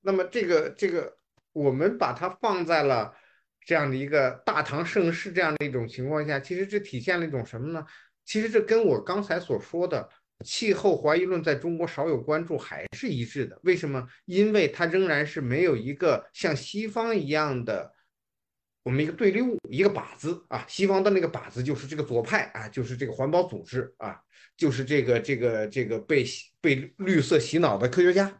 [0.00, 1.14] 那么这个这个，
[1.52, 3.14] 我们把它放在了。
[3.64, 7.84] 这样的一个大唐盛世这样的一种情况下，其实这体现了一种什么呢？
[8.24, 10.08] 其实这跟我刚才所说的
[10.44, 13.60] 气候怀疑论在中国少有关注还是一致的。
[13.64, 14.06] 为什么？
[14.24, 17.92] 因为它仍然是没有一个像西方一样的
[18.84, 20.64] 我们一个对立物，一个靶子啊。
[20.68, 24.20] 西方的那个靶子就是这个左派啊，就是这个环保组织啊，
[24.56, 26.24] 就是这个这个这个被
[26.60, 28.36] 被绿色洗脑的科学家。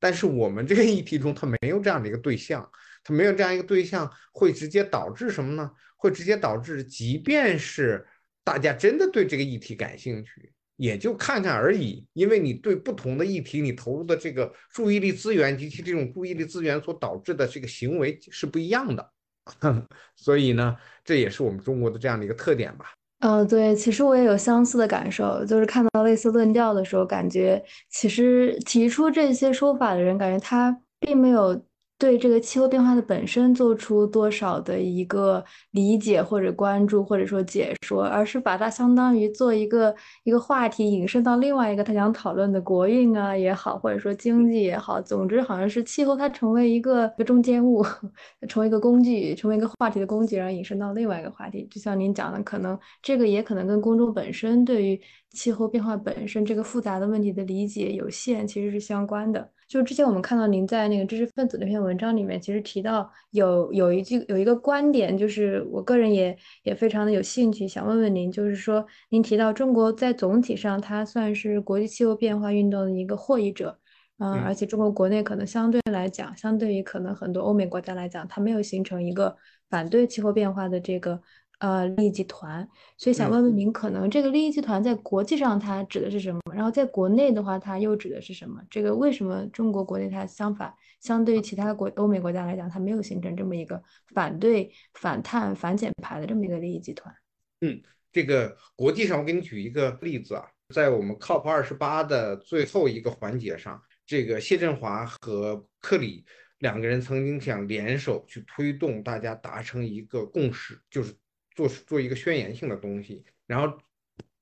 [0.00, 2.68] 但是我们这个议题中，它没有这样的一个对象。
[3.04, 5.70] 它没有这样一个对象，会直接导致什么呢？
[5.96, 8.06] 会直接导致，即便是
[8.42, 12.06] 大家真的对这个议题感兴趣，也就看看而已。
[12.12, 19.10] 因为你对不同的议题，你投入的这个注意力资源及其这种注意力资源所导致的这个行为是不一样的。
[20.16, 22.92] 所以呢，这也是我们中国的这样的一个特点吧。
[23.20, 31.64] 嗯，对，其实我也有相似的感受，就是看到类似论调的时候，感觉其实提出这些说法的人，感觉他并没有。
[32.04, 39.94] 对这个气候变化的本身做出多少的一个理解或者关注或者说解说，而是把它相当于做一个
[40.24, 47.82] 一个话题引申到另外一个他想讨论的国运啊也好，或者说经济也好，总之好像是气候它成为一个一个中间物，
[48.46, 51.66] 成为一个工具，成为一个话题的工具，然后引申到另外一个话题。
[51.70, 55.00] 就像您讲的，可能这个也可能跟公众本身对于
[55.34, 59.50] 气候变化本身这个复杂的问题的理解有限，其实是相关的。
[59.66, 73.78] 就之前我们看到您在那个知识分子那篇文章里面，其实提到有有一句有一个观点，就是我个人也也非常的有兴趣，想问问您，就是说您提到中国在总体上它算是国际气候变化运动的一个获益者，
[74.18, 79.34] 嗯，而且中国国内可能相对来讲，相对于可能很多欧美国家来讲，它没有形成一个
[79.70, 81.20] 反对气候变化的这个。
[81.64, 86.38] 呃，利益集团，所以想问问您，可能这个利益集团在国际上它指的是什么？
[86.52, 88.60] 然后在国内的话，它又指的是什么？
[88.68, 97.14] 这个为什么中国国内它相反，相对于其他国欧美国家来讲，它没有形成这么一个反对、反碳、反减排的这么一个利益集团？
[97.62, 97.80] 嗯，
[98.12, 100.44] 这个国际上，我给你举一个例子啊，
[100.74, 106.26] 在我们 COP 二十八的最后一个环节上，这个谢振华和克里
[106.58, 111.14] 两个人曾经想联手去推动大家达成一个共识，就是。
[111.54, 113.78] 做做一个宣言性的东西，然后，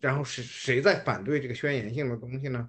[0.01, 2.69] 然后是谁在反对这个宣言性的东西呢？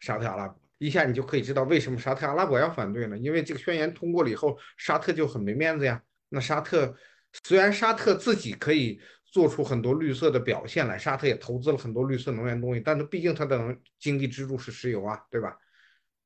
[0.00, 3.18] 沙特阿拉伯，一下你就可以知道为什么沙特阿拉伯要反对呢？
[3.18, 6.02] 因为这个宣言通过了以后，沙特就很没面子呀。
[6.28, 6.96] 那沙特
[7.44, 15.56] 虽然沙特自己可以做出很多绿色的表现来，沙特也投资了很多绿色能源东西，但是毕竟它的经济支柱是石油啊，对吧？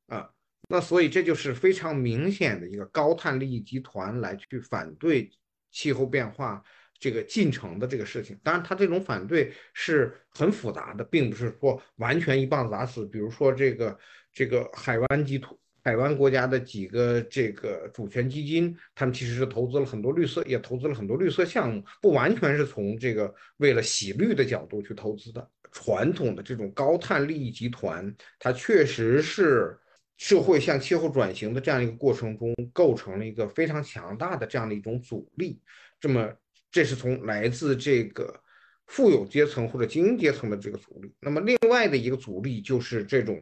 [0.06, 0.30] 啊，
[0.68, 5.30] 那所以这就是非常明显的一个高碳利益集团来去反对
[5.70, 6.62] 气候变化。
[7.04, 13.04] 这个进程的这个事情，当然他这种反对是很复杂的，并不是说完全一棒子打死。
[13.04, 13.98] 比如说这个
[14.32, 25.46] 这个海湾基土海湾国家的几个这个主权基金，他们其实是投资了很多绿色，也投资了很多绿色项目，不完全是从这个为了洗绿的角度去投资的。
[25.72, 29.78] 传统的这种高碳利益集团，它确实是
[30.16, 35.60] 社会向气候转型的这样一个过程中，构成了一个非常强大的这样的一种阻力。
[36.00, 36.32] 这么。
[36.74, 38.42] 这是从来自这个
[38.86, 41.14] 富有阶层或者精英阶层的这个阻力。
[41.20, 43.40] 那么，另外的一个阻力就是这种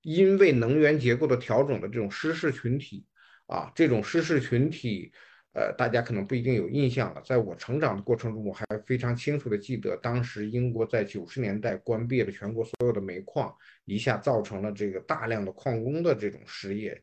[0.00, 3.04] 因为能源结构的调整的这种失事群体
[3.48, 5.12] 啊，这种失事群体，
[5.52, 7.20] 呃，大家可能不一定有印象了。
[7.22, 13.54] 在我成长的过程中，我还非常清楚的记得，当时英国在九十年代关闭了全国所有的煤矿，
[13.84, 16.98] 一下造成了这个大量的矿工的这种失业。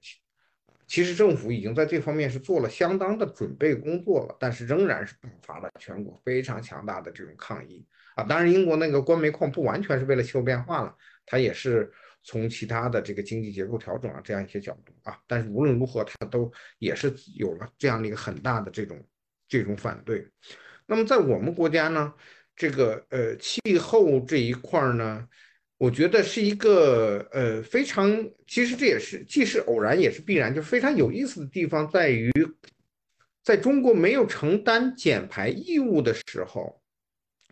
[0.92, 8.26] 其实政府已经在这方面是做了相当的准备工作了，但是仍然是爆发了全国非常强大的这种抗议啊！
[8.26, 10.94] 当然，英国那个关煤矿不完全是为了气候变化了，
[11.26, 11.90] 它也是
[12.24, 15.18] 从其他的这个经济结构调整啊这样一些角度啊。
[15.28, 19.02] 但是无论如何，它都也是有了这样的一个很大的这种
[19.48, 20.28] 这种反对。
[20.86, 22.14] 那么在我们国家呢，
[22.54, 25.26] 这个呃气候这一块呢？
[25.82, 28.08] 我觉得是一个呃非常，
[28.46, 32.32] 其实这也是既是偶然也是必然，就非常有意思的地方在于，
[33.42, 36.80] 在中国没有承担减排义务的时候，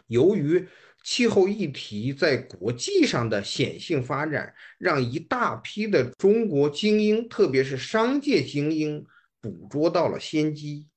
[0.05, 0.63] 由于
[1.03, 9.03] 气候议题在国际上的显性发展，让一大批的中国精英，特别是商界精英
[9.41, 10.87] 捕捉到了先机，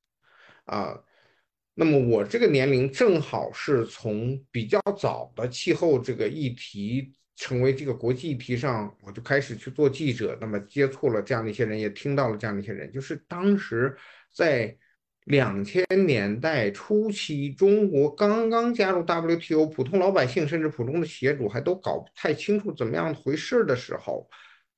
[0.67, 1.03] 啊。
[1.75, 13.97] 那么我这个年龄正好是从比较早的气候这个议题成为这个国际议题上，我就开始去做记者，那么接触了这样的一些人，也听到了这样的一些人，就是当时
[14.33, 14.77] 在
[15.25, 24.29] 两千年代初期，中国刚刚加入 WTO，普通老百姓甚至普通的企业主还都搞不太清楚怎么样回事的时候，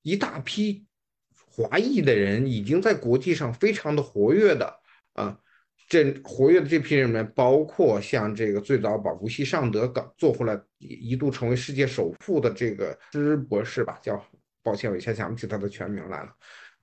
[0.03, 0.87] 一大批
[1.35, 4.81] 华裔的人已经在国际上非常的活跃的
[5.15, 5.39] 啊。
[5.89, 14.23] 这活跃的这批人里面，包括像这个最早把无锡尚德搞做回来，一度成为世界首富的这个施博士吧，叫
[14.63, 16.31] 抱歉，我一下想不起他的全名来了。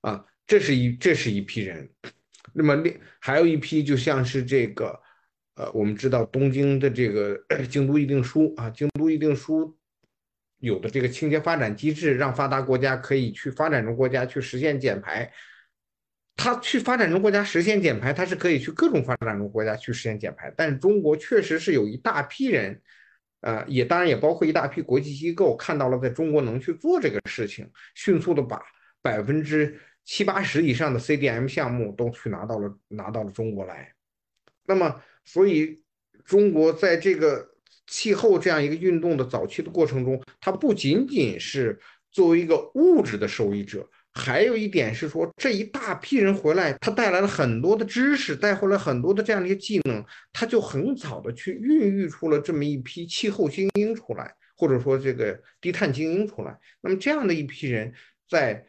[0.02, 1.90] 啊，这是一这是一批人。
[2.54, 5.00] 那么另还有一批，就像是这个，
[5.56, 7.40] 呃，我们知道东京的这个
[7.70, 9.76] 京都议定书啊，京都议定书
[10.60, 15.32] 有的这个清洁发展机制，让发达国家可以去发展中国家去实现减排。
[16.44, 22.82] 他去发展中国家实现减排，他是可以去各种发展中国家去实现减排，但是中国确实是有一大批人，
[23.42, 28.60] 呃，也当然也包括一大批国际机构看到了在中国能去做这个事情，迅速的把
[29.04, 33.94] 百分之七八十以上的 CDM 项目都去拿到了拿到了中国来。
[34.66, 35.84] 那么，所以
[36.26, 37.48] 中国在这个
[37.86, 41.80] 气候这样一个运动的早期的过程中，它不仅仅是
[42.12, 43.88] 作为一个物质的受益者。
[44.14, 50.04] 还有一点是说，这一大批人回来，他带来了很多的知识，带回来很多的这样的一些技能，
[50.34, 56.60] 他就很早的去孕育出了这么一批气候精英出来，或者说这个低碳精英出来。
[56.82, 57.94] 那么这样的一批人
[58.30, 58.66] 在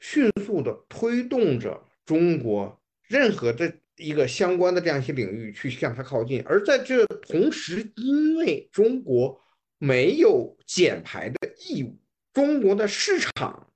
[0.00, 2.78] 迅速的推动着中国
[3.08, 9.40] 任何的一个相关的这样一些领域去向它靠近，而在这同时，因为中国
[9.78, 11.98] 没有减排的义务，
[12.34, 13.71] 中国的市场。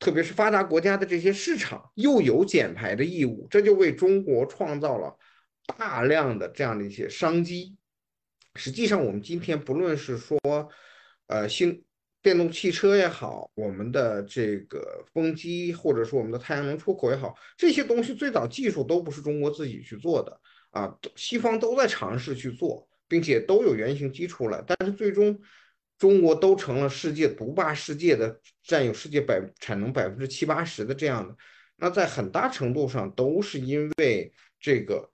[0.00, 5.14] 特别是发达国家的这些市场又有减排的义务，这就为中国创造了
[5.78, 7.76] 大量的这样的一些商机。
[8.54, 10.38] 实际上，我们今天不论是说，
[11.26, 11.84] 呃，新
[12.22, 20.40] 电动汽车也好，我们的这个风机，或者说我们的太阳能出口也好，这些东西最早技术都不是中国自己去做的
[20.70, 25.38] 啊，西方都在尝试去做，并且都有原型机出来，但是最终。
[26.00, 31.36] 中国都成了世界独霸世界的，占有世界百产能百分之七八十的这样的，
[31.76, 35.10] 那在很大程度上都是因为这个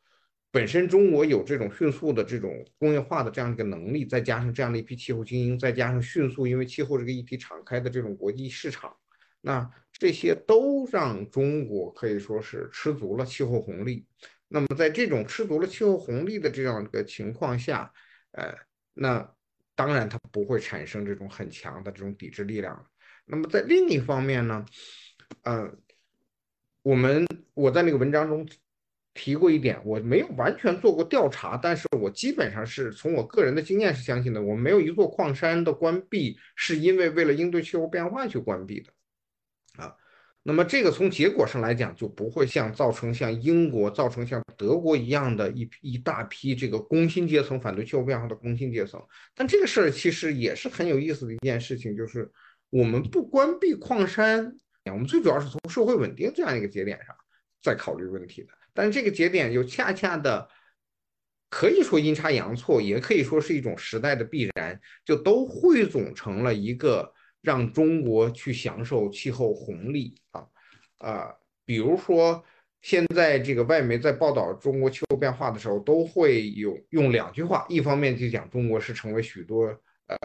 [0.53, 8.95] 本身中国有这种迅速的这种工业化的这样一个能力，再加上这样的一批气候精英，再加上迅速因为气候这个议题敞开的这种国际市场，
[9.41, 14.07] 那这些都让中国可以说是吃足了气候红利。
[14.47, 17.93] 那么在这种吃足了气候红利的这样一个情况下，
[18.31, 18.55] 呃，
[18.95, 19.36] 那。
[19.77, 22.85] 当然，它不会产生这种很强的这种抵制力量。
[23.27, 24.65] 那么在另一方面呢，
[25.43, 25.71] 呃，
[26.83, 27.25] 我们
[27.55, 28.49] 我在那个文章中
[29.15, 38.93] 提过一点，我没有完全做过调查，但是我基本上是从我个人的经验是相信的，我没有一座矿山的关闭是因为为了应对气候变化去关闭的。
[40.49, 49.03] 那么这个从结果上来讲，就不会像造成像英国、造成像德国一样的一一大批这个工薪阶层反对气候变化的工薪阶层。
[49.35, 52.31] 但这个事儿其实也是很有意思的一件事情，就是
[52.71, 57.13] 我们不关闭矿山，我们最主要是从社会稳定这样一个节点上
[57.61, 58.49] 在考虑问题的。
[58.73, 60.49] 但这个节点又恰恰的
[61.51, 67.13] 可以说阴差阳错，也可以说是一种时代的必然，就都汇总成了一个。
[67.47, 70.45] 让中国去享受气候红利啊
[70.99, 71.33] 啊，
[71.65, 72.45] 比如说
[72.83, 79.67] 现在这个外媒在报道中国气候变化的时候，都会有用两句话，一方面就讲中国是成为许多
[80.09, 80.19] 呃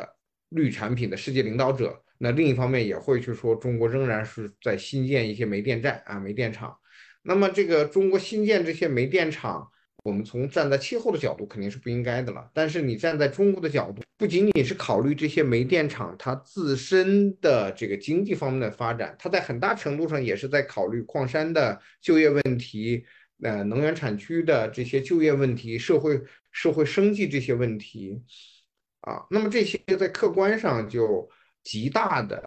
[0.49, 6.76] 绿产品的世界领导者，那另一方面也会去说中国仍然是在新建一些煤电站啊煤电厂，
[7.22, 9.69] 那么这个中国新建这些煤电厂。
[10.04, 23.06] 我们从站在气候的角度肯定是不应该的了，但是你站在中国的角度，不仅仅是考虑这些煤电厂它自身的这个经济方面的发展，它在很大程度上也是在考虑矿山的就业问题，
[23.43, 26.20] 呃，能源产区的这些就业问题，社会
[26.52, 28.24] 社会生计这些问题，
[29.02, 31.30] 啊，那么这些在客观上就
[31.64, 32.43] 极大的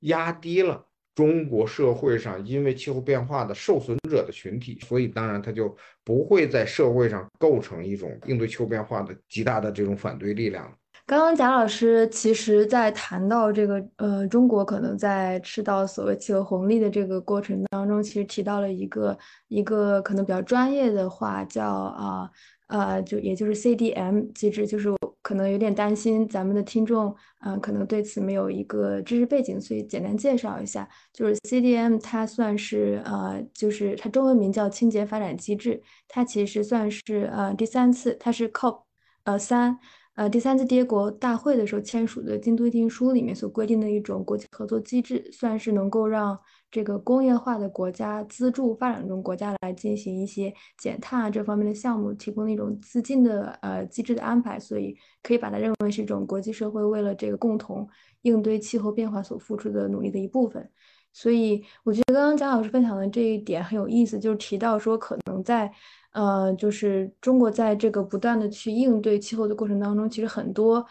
[0.00, 0.86] 压低了。
[1.14, 10.72] 中国社会上因为气候变化的受损者的群体，所以当然他就不会在社会上构成一种应对气候变化的极大的这种反对力量。
[11.04, 22.30] 刚刚贾老师其实在谈到这个呃，中国可能在吃到所谓气候红利的这个过程当中，其实提到了一个一个可能比较专业的话，叫啊，
[22.72, 24.88] 呃就也就是 CDM 机制，就是
[25.20, 27.14] 可能有点担心咱们的听众，
[27.44, 38.82] 嗯，可能对此没有一个知识背景，所以简单介绍一下，就是 CDM 它算是呃，就是它中文名叫清洁发展机制，它其实算是呃第三次，它是 COP
[39.24, 39.78] 呃三。
[40.14, 46.38] 呃，第三次缔国大会的时候签署的《京都议定书》里面所规定的一种国际合作机制，算是能够让
[46.72, 57.86] 这个工业化的国家资助发展中国家来进行一些减碳啊这方面的项目，提供一种资金的呃机制的安排，所以可以把它认为是一种国际社会为了这个共同
[58.22, 60.68] 应对气候变化所付出的努力的一部分。
[61.12, 65.70] 所以我觉得刚刚蒋老师分享的这一点很有意思，就是提到说可能在。
[66.14, 70.84] 呃，就是中国在这个不断的去应对气候的过程当中，其实很多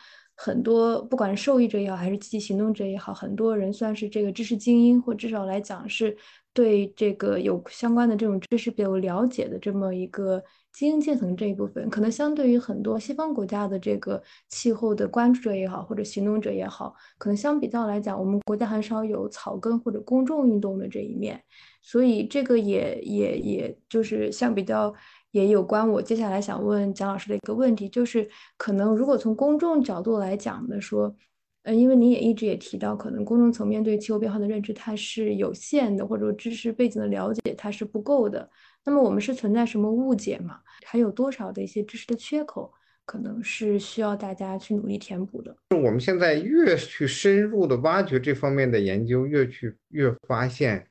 [0.44, 6.18] 很多，不管受益者也好，还是积极行动者也好，很多人算是这个知识精英，或至少来讲是
[6.52, 14.20] 对这个有相关的这种知识比较了解的这么一个精英阶层这一部分，可能相对于很多西方国家的这个
[14.50, 21.40] 气候的关注者也好，或者行动者也好，可能相比较来讲，我们国家很少有草根或者公众运动的这一面。
[21.84, 24.94] 所以这个也也也就是相比较
[25.32, 31.16] 也有关我接下来想问蒋老师的一个问题，就是可能如果从公众角度来讲的说，
[31.64, 38.50] 呃，因为您也一直也提到，可能公众层面对气候变化的认知它是有限的，或者说知识背景的了解它是不够的。
[38.84, 40.60] 那么我们是存在什么误解吗？
[40.86, 42.74] 还有多少的一些知识的缺口，
[43.06, 45.56] 可能是需要大家去努力填补的？
[45.70, 50.88] 我们现在越去深入的挖掘这方面的研究，越去越发现。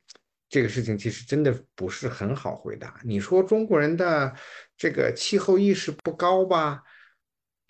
[0.51, 2.99] 这个事情其实真的不是很好回答。
[3.05, 4.35] 你说中国人的
[4.75, 6.83] 这个气候意识不高吧？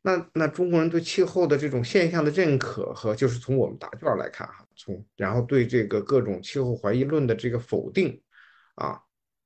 [0.01, 8.19] 那那中国人对气候的这种现象的认可和就是从我们答卷来看哈，从然后对这个各种气候怀疑论的这个否定
[8.73, 8.99] 啊，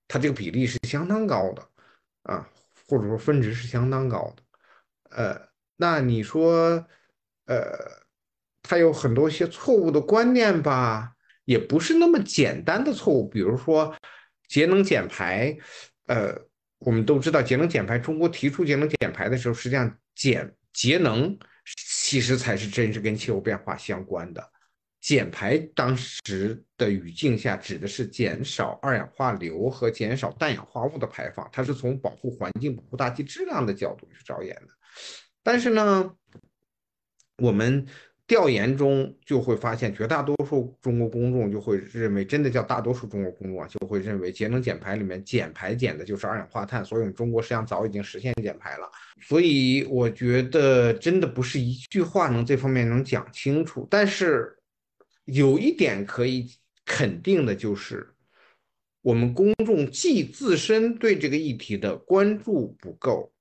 [0.08, 1.68] 它这个比例是相当高的
[2.24, 2.50] 啊，
[2.88, 4.44] 或者说分值是相当高的。
[5.10, 6.88] 呃，那你说
[7.48, 7.78] 呃，
[8.64, 11.15] 他有很多些错误的观念吧？
[11.46, 13.96] 也不是那么简单的错误，比如说
[14.48, 15.56] 节能减排，
[16.08, 16.36] 呃，
[16.80, 21.38] 我们都知道节能减排，中国提出节能减排的时候，实际上减节能
[21.78, 24.52] 其实才是真是跟气候变化相关的。
[25.00, 34.68] 减排当时的语境下指的是减少二氧化硫和减少氮氧化物的排放，它是从保护环境、保护大气质量的角度去着眼的。
[35.44, 36.12] 但是呢，
[37.38, 37.86] 我们。
[38.28, 48.90] 调研中就会发现，绝大多数中国公众就会认为，真的叫大多数中国公众啊，就会认为节能减排里面减排减的就是二氧化碳，所以中国实际上早已经实现减排了。
[49.22, 53.88] 所以我觉得真的不是一句话能这方面能讲清楚。
[53.92, 54.58] 但是
[55.26, 56.50] 有一点可以
[56.84, 58.10] 肯定的就是，
[59.04, 63.32] 我们公众既自身对这个议题的关注不够。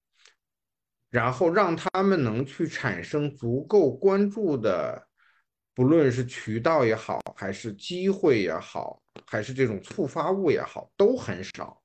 [1.15, 5.01] 然后让他们能去产生足够关注的，
[5.73, 11.81] 不论是渠道也好，还是机会也好，还是这种触发物也好，都很少。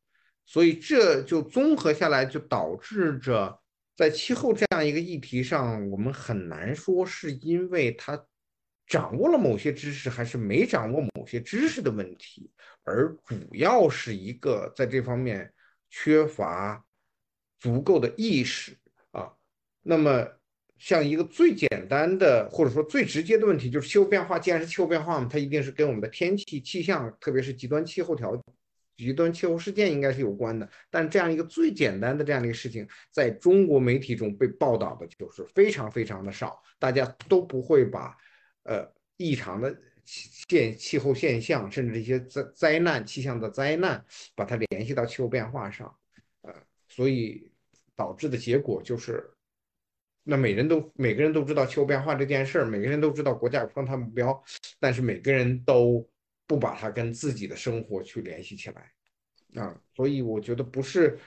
[0.47, 3.55] 所以这就综合下来，就导致着
[3.95, 8.19] 在气候这样一个议题上，我们很难说是因为他
[8.87, 12.51] 掌握了某些知识，还是没掌握某些知识的问题，
[12.83, 15.53] 而主要是一个在这方面
[15.91, 16.83] 缺乏
[17.59, 18.75] 足够的意识。
[19.81, 20.27] 那么，
[20.77, 24.39] 像一个最简单的或者说最直接的问题，就是气候变化。
[24.39, 28.41] 既然是气候变化嘛，它一定是跟我们的天气气象，特别是极端气候条、
[28.95, 30.69] 极端气候事件应该是有关的。
[30.89, 38.15] 但这样一个最简单的这样的一个事情，在中国媒体中被报道的就是非常非常的少，大家都不会把
[38.63, 39.75] 呃异常的
[40.05, 44.05] 现气候现象，甚至一些灾灾难气象的灾难，
[44.35, 45.93] 把它联系到气候变化上，
[46.43, 46.53] 呃，
[46.87, 47.51] 所以
[47.95, 49.29] 导致的结果就是。
[50.23, 54.43] 那每人都每个人都知道气候变化这件事儿，每个人都知道国家有双碳目标，
[54.79, 56.07] 但是每个人都
[56.45, 58.91] 不把它跟自己的生活去联系起来
[59.61, 61.17] 啊，所以我觉得不是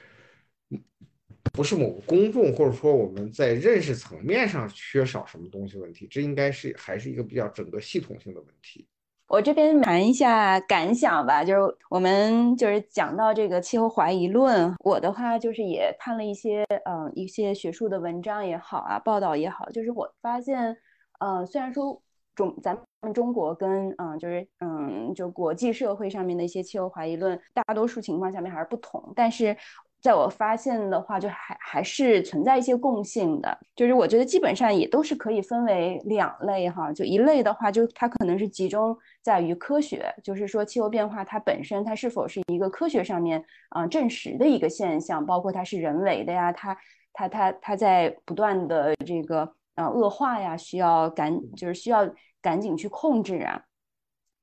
[1.53, 8.87] 不是某个公众或者说我们在认识层面上缺少什么东西问题，这应该是还是一个比较整个系统性的问题。
[9.33, 20.77] 我这边谈一下感想吧，就是我们就是讲到这个气候怀疑论，我的话就是也看了一些，嗯，一些学术的文章也好啊，报道也好，就是我发现，
[21.19, 21.99] 呃，虽然说
[22.35, 29.57] 中咱们中国跟嗯，就是嗯，就国际社会上面的一些气候怀疑论，大多数情况下面还是不同，但是。
[30.03, 36.93] 在我发现的话，就还还是存在一些共性的，就是我觉得基本上也都是可以分为两类哈。
[36.93, 46.77] 就一类的话，就它可能是集中在于科学，就是说气候变化它本身它是否是一个科学上面啊证实的一个现象，包括它是人为的呀，它
[47.13, 52.09] 它它它在不断的这个呃恶化呀，需要赶就是需要
[52.41, 53.63] 赶紧去控制啊。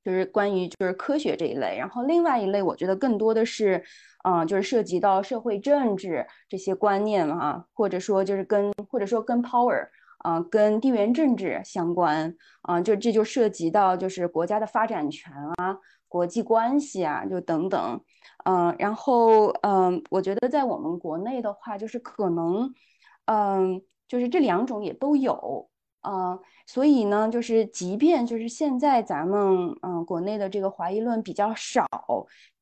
[0.02, 3.84] 就是关于就是科学这一类，然后另外一类，我觉得更多的是，
[4.24, 9.86] 嗯，就是涉及到社会政治这些观念啊，或者说就是跟或者说跟 power
[10.20, 18.00] 啊，跟地缘政治相关啊，就这就涉及到就是国家的发展权啊，国际关系啊，就等等，
[18.44, 22.72] 嗯，然后嗯，我觉得在我们国内的话，就是可能，
[23.26, 25.68] 嗯，就是这两种也都有。
[26.02, 31.86] 嗯，所以呢，就是即便就是现在咱们嗯国内的这个怀疑论比较少，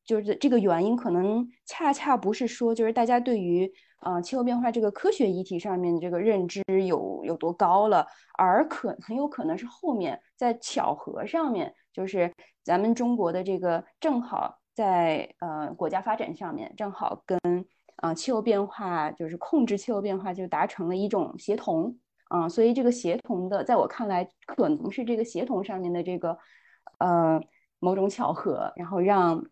[0.04, 12.32] 就是这个原因可能恰恰不是说就是大家对于嗯气候变化这个科学议题上面的这个认知有有多高了，而可很有可能是后面在巧合上面，就是
[12.62, 17.38] 咱们中国的这个正好在呃国家发展上面正好跟
[17.96, 21.98] 啊气候变化就是控制气候变化就达成了一种协同。
[22.28, 26.36] 啊，所以这个协同的，在我看来，可能是这个协同上面的这个，
[26.98, 27.40] 呃，
[27.78, 29.42] 某种巧合，然后让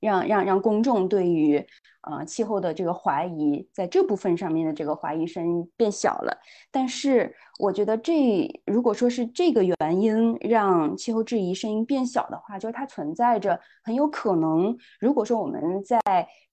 [0.00, 1.64] 让让让公众对于
[2.02, 6.36] 呃气候的这个怀疑，在这部分上面的这个怀疑声音变小了。
[6.70, 16.00] 但是，我觉得这如果说是这个原因让气候质疑声音变小的话，就是它存在着很有可能，如果说我们在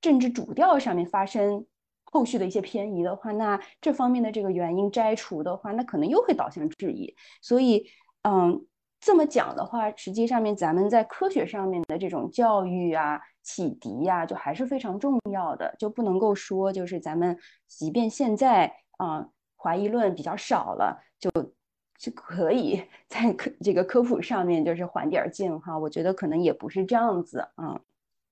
[0.01, 1.65] 政治主调上面发生。
[2.09, 7.13] 后续的一些偏移的话，那这方面的这个原因摘除的话，那可能又会导向质疑。
[7.41, 7.85] 所以，
[8.23, 8.65] 嗯，
[9.01, 19.25] 这么讲的话，实际上面咱们在科学上面的这种教育啊、启迪呀，就还是非常重要的，就不能够说就是咱们即便现在啊
[19.55, 21.31] 怀疑论比较少了，就
[21.97, 25.79] 就可以在科这个科普上面就是缓点劲哈。
[25.79, 27.79] 我觉得可能也不是这样子啊。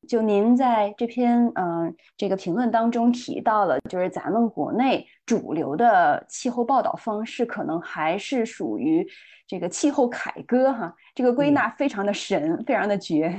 [0.07, 9.05] 就您在这篇嗯这个评论当中提到了，就是咱们国内主流的气候报道方式，可能还是属于
[9.47, 10.93] 这个气候凯歌哈。
[11.13, 13.33] 这个归纳非常的神，非常的绝。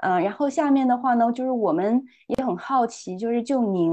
[0.00, 3.92] 嗯，然后下面的话呢，就是我们也很好奇，就是就您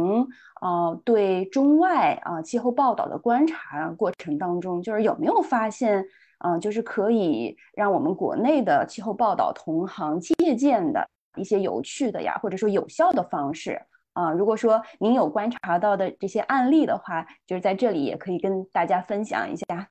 [0.62, 6.06] 呃对中外啊气候报道的观察过程当中，就是有没有发现
[6.46, 11.08] 嗯就是可以让我们国内的气候报道同行借鉴的。
[11.36, 13.80] 一些有趣的呀，或者说有效的方式
[14.14, 19.90] 啊，如果说您有观察到的这些案例的话，就是在这里也可以跟大家分享一下。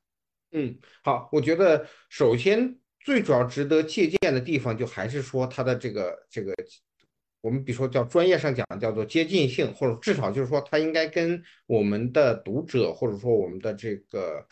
[0.51, 6.53] 嗯，好，我觉得首先最主要值得借鉴的地方，就还是说它的这个这个，
[7.41, 14.45] 我们比如说叫专业上讲叫做接近性，或者至少就是说它应该跟我们的读者或者说我们的这个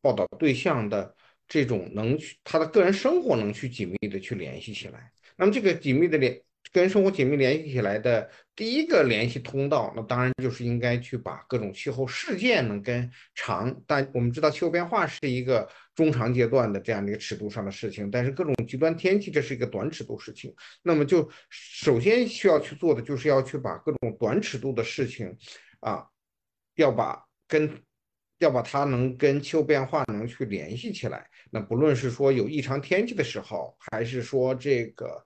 [0.00, 1.14] 报道对象的
[1.46, 5.12] 这种能去他的个人生活能去紧密的去联系起来。
[5.36, 20.52] 那么这个紧密的联跟生活紧密联系起来的第一个联系通道，那当然就是应该去把各种气候事件呢跟长，但我们知道气候变化是一个中长阶段的这样的一个尺度上的事情，但是各种极端天气这是一个短尺度事情。
[20.82, 25.36] 那么就首先需要去做的就是要去把各种短尺度的事情，
[25.80, 26.06] 啊，
[26.74, 27.80] 要把跟
[28.38, 31.28] 要把它能跟气候变化能去联系起来。
[31.50, 35.24] 那不论是说有异常天气的时候，还是说这个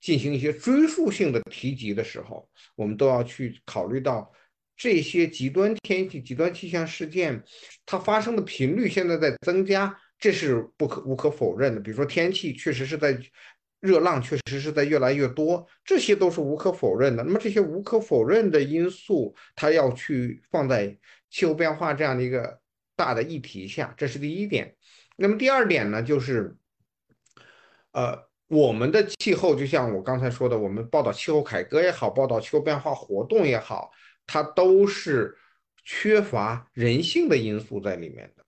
[0.00, 4.30] 进行一些追溯性的提及的时候，我们都要去考虑到
[4.76, 7.42] 这些极端天气、极端气象事件
[7.86, 11.80] 它发生的频率现在在增加，这是不可无可否认的。
[11.80, 13.18] 比如说天气确实是在
[13.80, 17.22] 热浪，确实是在越来越多，这些都是无可否认的。
[17.22, 20.96] 那么这些无可否认的因素，它要去放在
[21.30, 22.58] 气候变化这样的一个
[22.96, 24.74] 大的议题下，这是第一点。
[25.16, 26.56] 那么第二点呢，就是，
[27.92, 28.18] 呃，
[28.48, 33.90] 我们的气候就像我刚才说的，我们报道气候凯歌也好，报道气候变化活动也好，
[34.26, 35.36] 它都是
[35.84, 38.45] 缺乏人性的因素在里面的。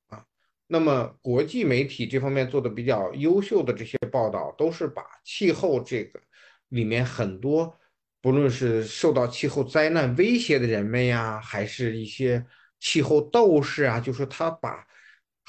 [0.68, 6.20] 那么国际媒体这方面做的比较优秀的这些报道，都是把气候这个
[6.68, 7.76] 里面很多，
[8.20, 12.46] 不论是受到气候灾难威胁的人们呀，还是一些
[12.78, 14.86] 气候斗士啊，就是他把。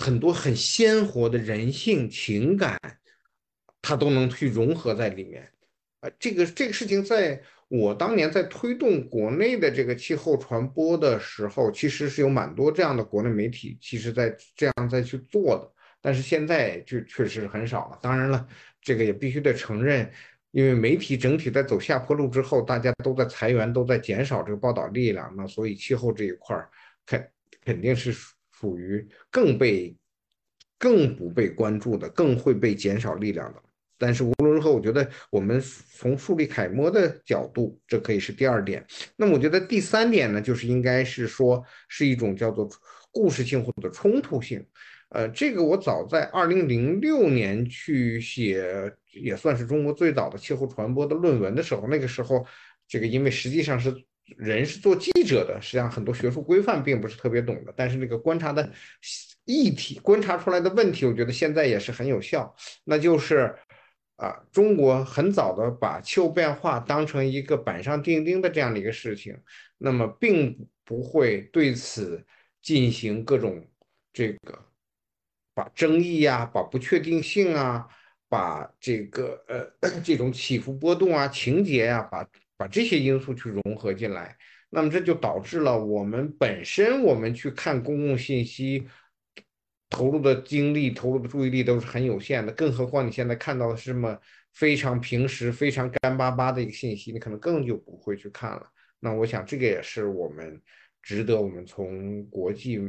[0.01, 2.79] 很多很鲜活的人性情感，
[3.81, 5.51] 他都能去融合在里面，
[6.01, 15.71] 啊，这个这个事情，在我当年在推动国内的这个气候传播的时候，其实是有蛮多这样的国内媒体，其实在这样在去做的，
[16.01, 17.99] 但是现在就确实很少了。
[18.01, 18.47] 当然了，
[18.81, 20.09] 这个也必须得承认，
[20.51, 26.69] 因为媒体整体在走下坡路之后，大家都在裁员，都在减少这个报道力量，那所以气候这一块儿
[27.05, 27.31] 肯
[27.63, 28.13] 肯定是。
[28.59, 29.95] 属于更被、
[30.77, 33.63] 更不被关注的、更会被减少力量的。
[33.99, 35.61] 但是无论如何，我觉得我们
[35.95, 38.83] 从树立楷模的角度，这可以是第二点。
[39.17, 42.67] 那么我觉得第三点呢，就是应该是说是一种叫做
[43.11, 44.65] 故事性或者冲突性。
[45.09, 52.45] 呃，这个我早在二零零六年去写，也算是中国最早的气候传播的论文的时候，那个时候，
[52.87, 53.91] 这个因为实际上是
[54.37, 58.71] 人是做记者的，实际上很多学术规范并不是特别懂的，但是那个观察的
[59.45, 62.55] 议题、观察出来的问题，我觉得现在也是很有效。
[62.83, 63.51] 那就是
[64.19, 69.37] 啊，中国很早的把气候变化当成一个板上钉钉的这样的一个事情，
[69.77, 72.25] 那么并不会对此
[72.61, 73.65] 进行各种
[74.11, 74.65] 这个。
[75.53, 77.85] 把争议呀，把不确定性啊，
[78.29, 84.37] 把这个呃 这种起伏波动啊、情节呀，把把这些因素去融合进来，
[84.69, 88.87] 那么这就导致了我们本身我们去看公共信息
[89.89, 94.17] 投入的精力、投入的注意力都是很有限的，更何况你现在看到的是这么
[94.53, 98.65] 非常平时、非常干巴巴的一个信息，你可能更就不会去看了。
[98.99, 100.61] 那我想这个也是我们
[101.01, 102.79] 值得我们从国际。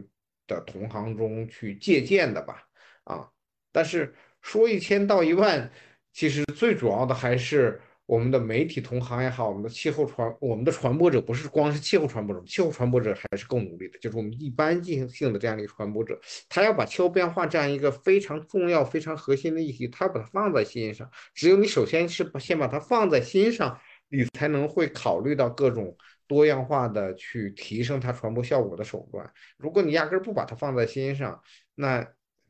[0.46, 2.64] 的同行中去借鉴的吧，
[3.04, 3.30] 啊，
[3.70, 5.70] 但是说一千道一万，
[6.12, 7.80] 其实最主要的还是
[8.10, 21.08] 我们的媒体同行也好，我们的气候传，我们的传播者不是光是气候传播者，气候传播者还是更努力的，就是我们一般进行性的这样的一个传播者，他要把气候变化这样一个非常重要、非常核心的议题，他把它放在心上。
[21.34, 25.96] 只有你首先是先把它放在心上，你才能会考虑到各种。
[26.26, 29.28] 多样化的去提升它传播效果的手段。
[29.56, 31.42] 如果你压根儿不把它放在心上，
[31.74, 31.98] 那，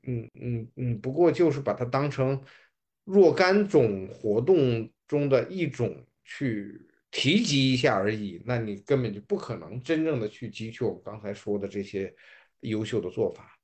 [0.02, 2.38] 嗯嗯嗯，不过就是把它当成
[3.04, 6.80] 若干种活动中的一种去
[7.10, 8.40] 提及一下而已。
[8.46, 12.14] 那你根本就不可能真正的去汲取我们刚才说的这些
[12.60, 13.58] 优秀的做法。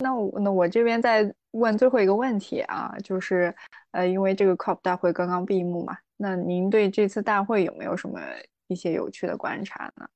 [0.00, 3.54] 那我那我这边再问最后一个问题啊，就是，
[3.92, 8.20] 呃，因为这个 COP 大会刚刚闭幕嘛，那您对这次大会有没有什么？
[8.68, 10.08] 一些有趣的观察呢，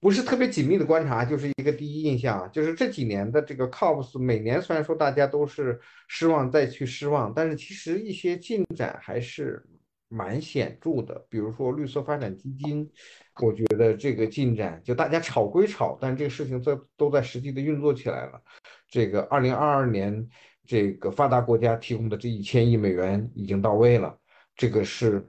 [0.00, 9.62] 不是特别紧密的观察，就是一个第一印象，就是这几年的这个 COPs，每年虽然说大家都是失望再去失望，但是其实一些进展还是
[10.12, 11.24] 蛮显著的。
[11.28, 12.88] 比如说绿色发展基金，
[13.40, 18.40] 我觉得这个进展就大家吵归吵，但这个事情在都在实际的运作起来了。
[18.88, 20.28] 这个二零二二年
[20.66, 24.16] 这个发达国家提供的这一千亿美元已经到位了，
[24.54, 25.26] 这个是。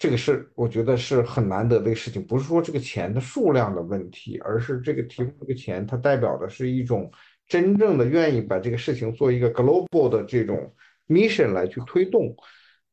[0.00, 7.10] 这个是我觉得是很难得的一个事情，不是说这个钱的数量的问题，而是这个提供这个钱，它代表的是一种
[7.48, 10.72] 真正的愿意把这个事情做一个 global 的这种
[11.08, 12.32] mission 来去推动。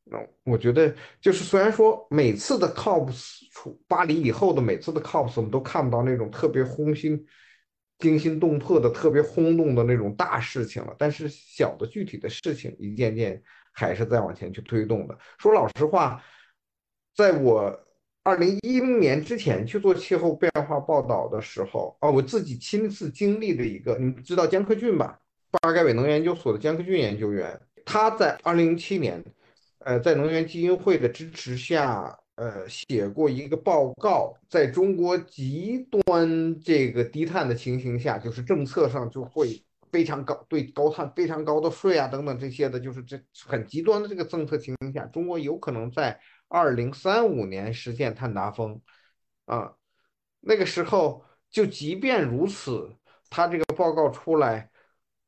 [0.06, 7.26] 那我觉得就是虽然说每次的 COPs 出巴黎以后的每次的 COPs 我们都看不到那种特别轰心
[8.00, 13.42] 惊心动魄的、特别轰动的那种大事情了，但是小的具体的事情一件件
[13.74, 15.18] 还是在往前去推动的。
[15.38, 16.22] 说老实话。
[17.18, 17.74] 在我
[18.24, 25.18] 二零一零年之前去做气候变化报道的时候，啊，我自己亲自经历的一个，你知道江克俊吧？
[25.50, 29.24] 巴盖韦能源研究所的江克俊研究员，他在二零零七年，
[29.86, 46.20] 呃，在能源基金会的支持下，呃，写过一个报告，在中国极端这个低碳的情形下，就是政策上就会非常高，对高碳非常高的税啊等等这些的，就是这很极端的这个政策情形下，中国有可能在。
[46.48, 48.80] 二零三五年实现碳达峰，
[49.46, 49.74] 啊，
[50.42, 52.96] 那个时候就即便如此，
[53.32, 54.70] 他这个报告出来，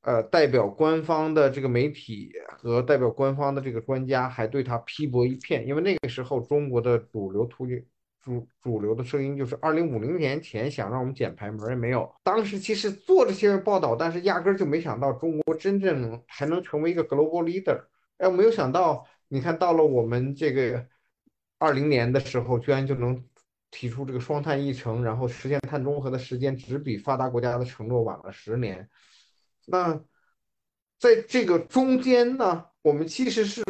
[0.07, 7.85] 呃，代表官方的这个媒体和代表官方的这个专家还对他批驳一片，因为那个时候中国的主流途径
[8.21, 12.09] 主主流的声音就是二零五零年前想让我们减排门也没有。
[12.23, 17.83] 当时其实做这些报道，但是压根儿就没想到中国真正能还能成为一个 global leader。
[18.15, 20.87] 哎，我没有想到，你看到了我们这个。
[21.59, 23.21] 二零年的时候，居然就能
[23.71, 28.87] 提出这个双碳议程，然后实现碳中和的时间只比发达国家的承诺晚了十年。
[29.67, 30.01] 那
[30.99, 33.63] 在这个中间呢，我们其实是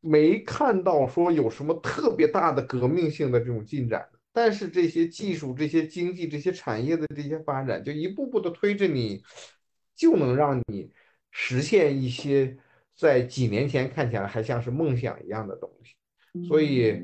[0.00, 4.08] 没看到说有什么特别大的革命性的这种进展。
[4.32, 9.22] 但是这些技术、这些经济、这些产业的这些发展，就一步步的推着你，
[9.94, 10.90] 就能让你
[11.30, 12.56] 实现一些
[12.96, 15.94] 在几年前看起来还像是梦想一样的东西。
[16.48, 17.00] 所以，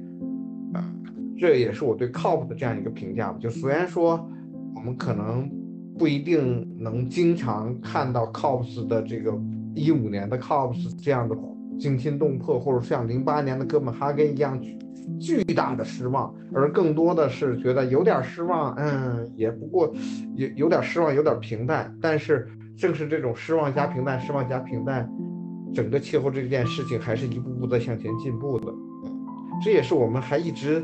[0.74, 0.92] 啊，
[1.38, 3.32] 这也是我对 COP 的这样一个评价。
[3.34, 4.28] 就虽然说
[4.74, 5.48] 我们可能
[6.00, 9.38] 不一定能经常看到 COPs 的这个
[9.74, 11.36] 一五年的 COPs 这样的
[11.78, 14.58] 惊心动魄，或者像零八年的哥本哈根一样
[15.20, 19.92] 巨大的失望，而更多的是觉得有点失望，嗯，也不过
[20.36, 21.94] 有有点失望，有点平淡。
[22.00, 22.48] 但是
[22.78, 25.06] 正是这种失望加平淡，失望加平淡，
[25.74, 28.72] 整个气候这件事情还是一步步在向前进步的。
[29.62, 30.82] 这也是我们还一直，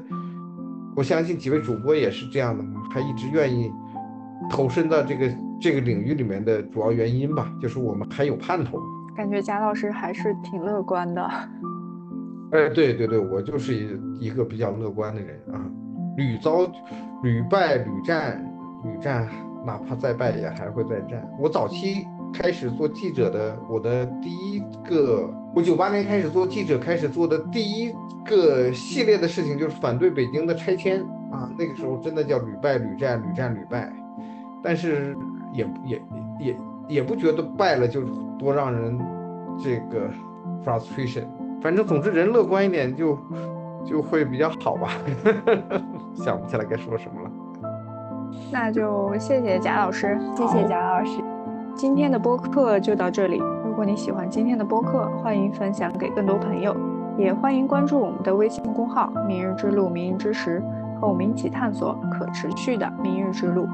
[0.95, 3.71] 我相信几位主播也是这样的，还一直愿意
[4.51, 5.31] 投身到这个
[5.61, 8.81] 这个领域里面的主要原因吧，就是我们还有盼头。
[9.17, 11.23] 感觉贾老师还是挺乐观的。
[12.53, 15.61] 哎，对对对，我就是一个比较乐观的人啊，
[16.17, 16.71] 屡遭
[17.23, 18.41] 屡败屡战
[18.85, 19.29] 屡战，
[19.65, 21.29] 哪怕再败也还会再战。
[21.41, 27.93] 我早期开始做记者的，我的第一个，我九八年开始做记者，开始做的第一
[28.25, 31.51] 个系列的事情就是反对北京的拆迁啊。
[31.59, 33.93] 那个时候真的叫屡败屡战屡战屡败，
[34.67, 35.17] 但是
[35.53, 36.03] 也也
[36.41, 36.57] 也
[36.89, 38.03] 也不觉得败了就
[38.37, 38.99] 多让人
[39.57, 40.11] 这个
[40.65, 41.23] frustration。
[41.63, 43.17] 反正总之人乐观一点就
[43.85, 44.89] 就会比较好吧，
[46.15, 47.31] 想不起来该说什么了。
[48.51, 51.23] 那就谢谢贾老师，谢谢贾老师。
[51.77, 53.39] 今天的播客就到这里。
[53.65, 56.77] 如果你喜欢今天的播客，欢迎分享给更多朋友，
[57.17, 60.61] 也欢迎关注我们的微信公号“明日之路明日之时”，
[61.01, 63.69] 和我们一起探索可持续的明日之路。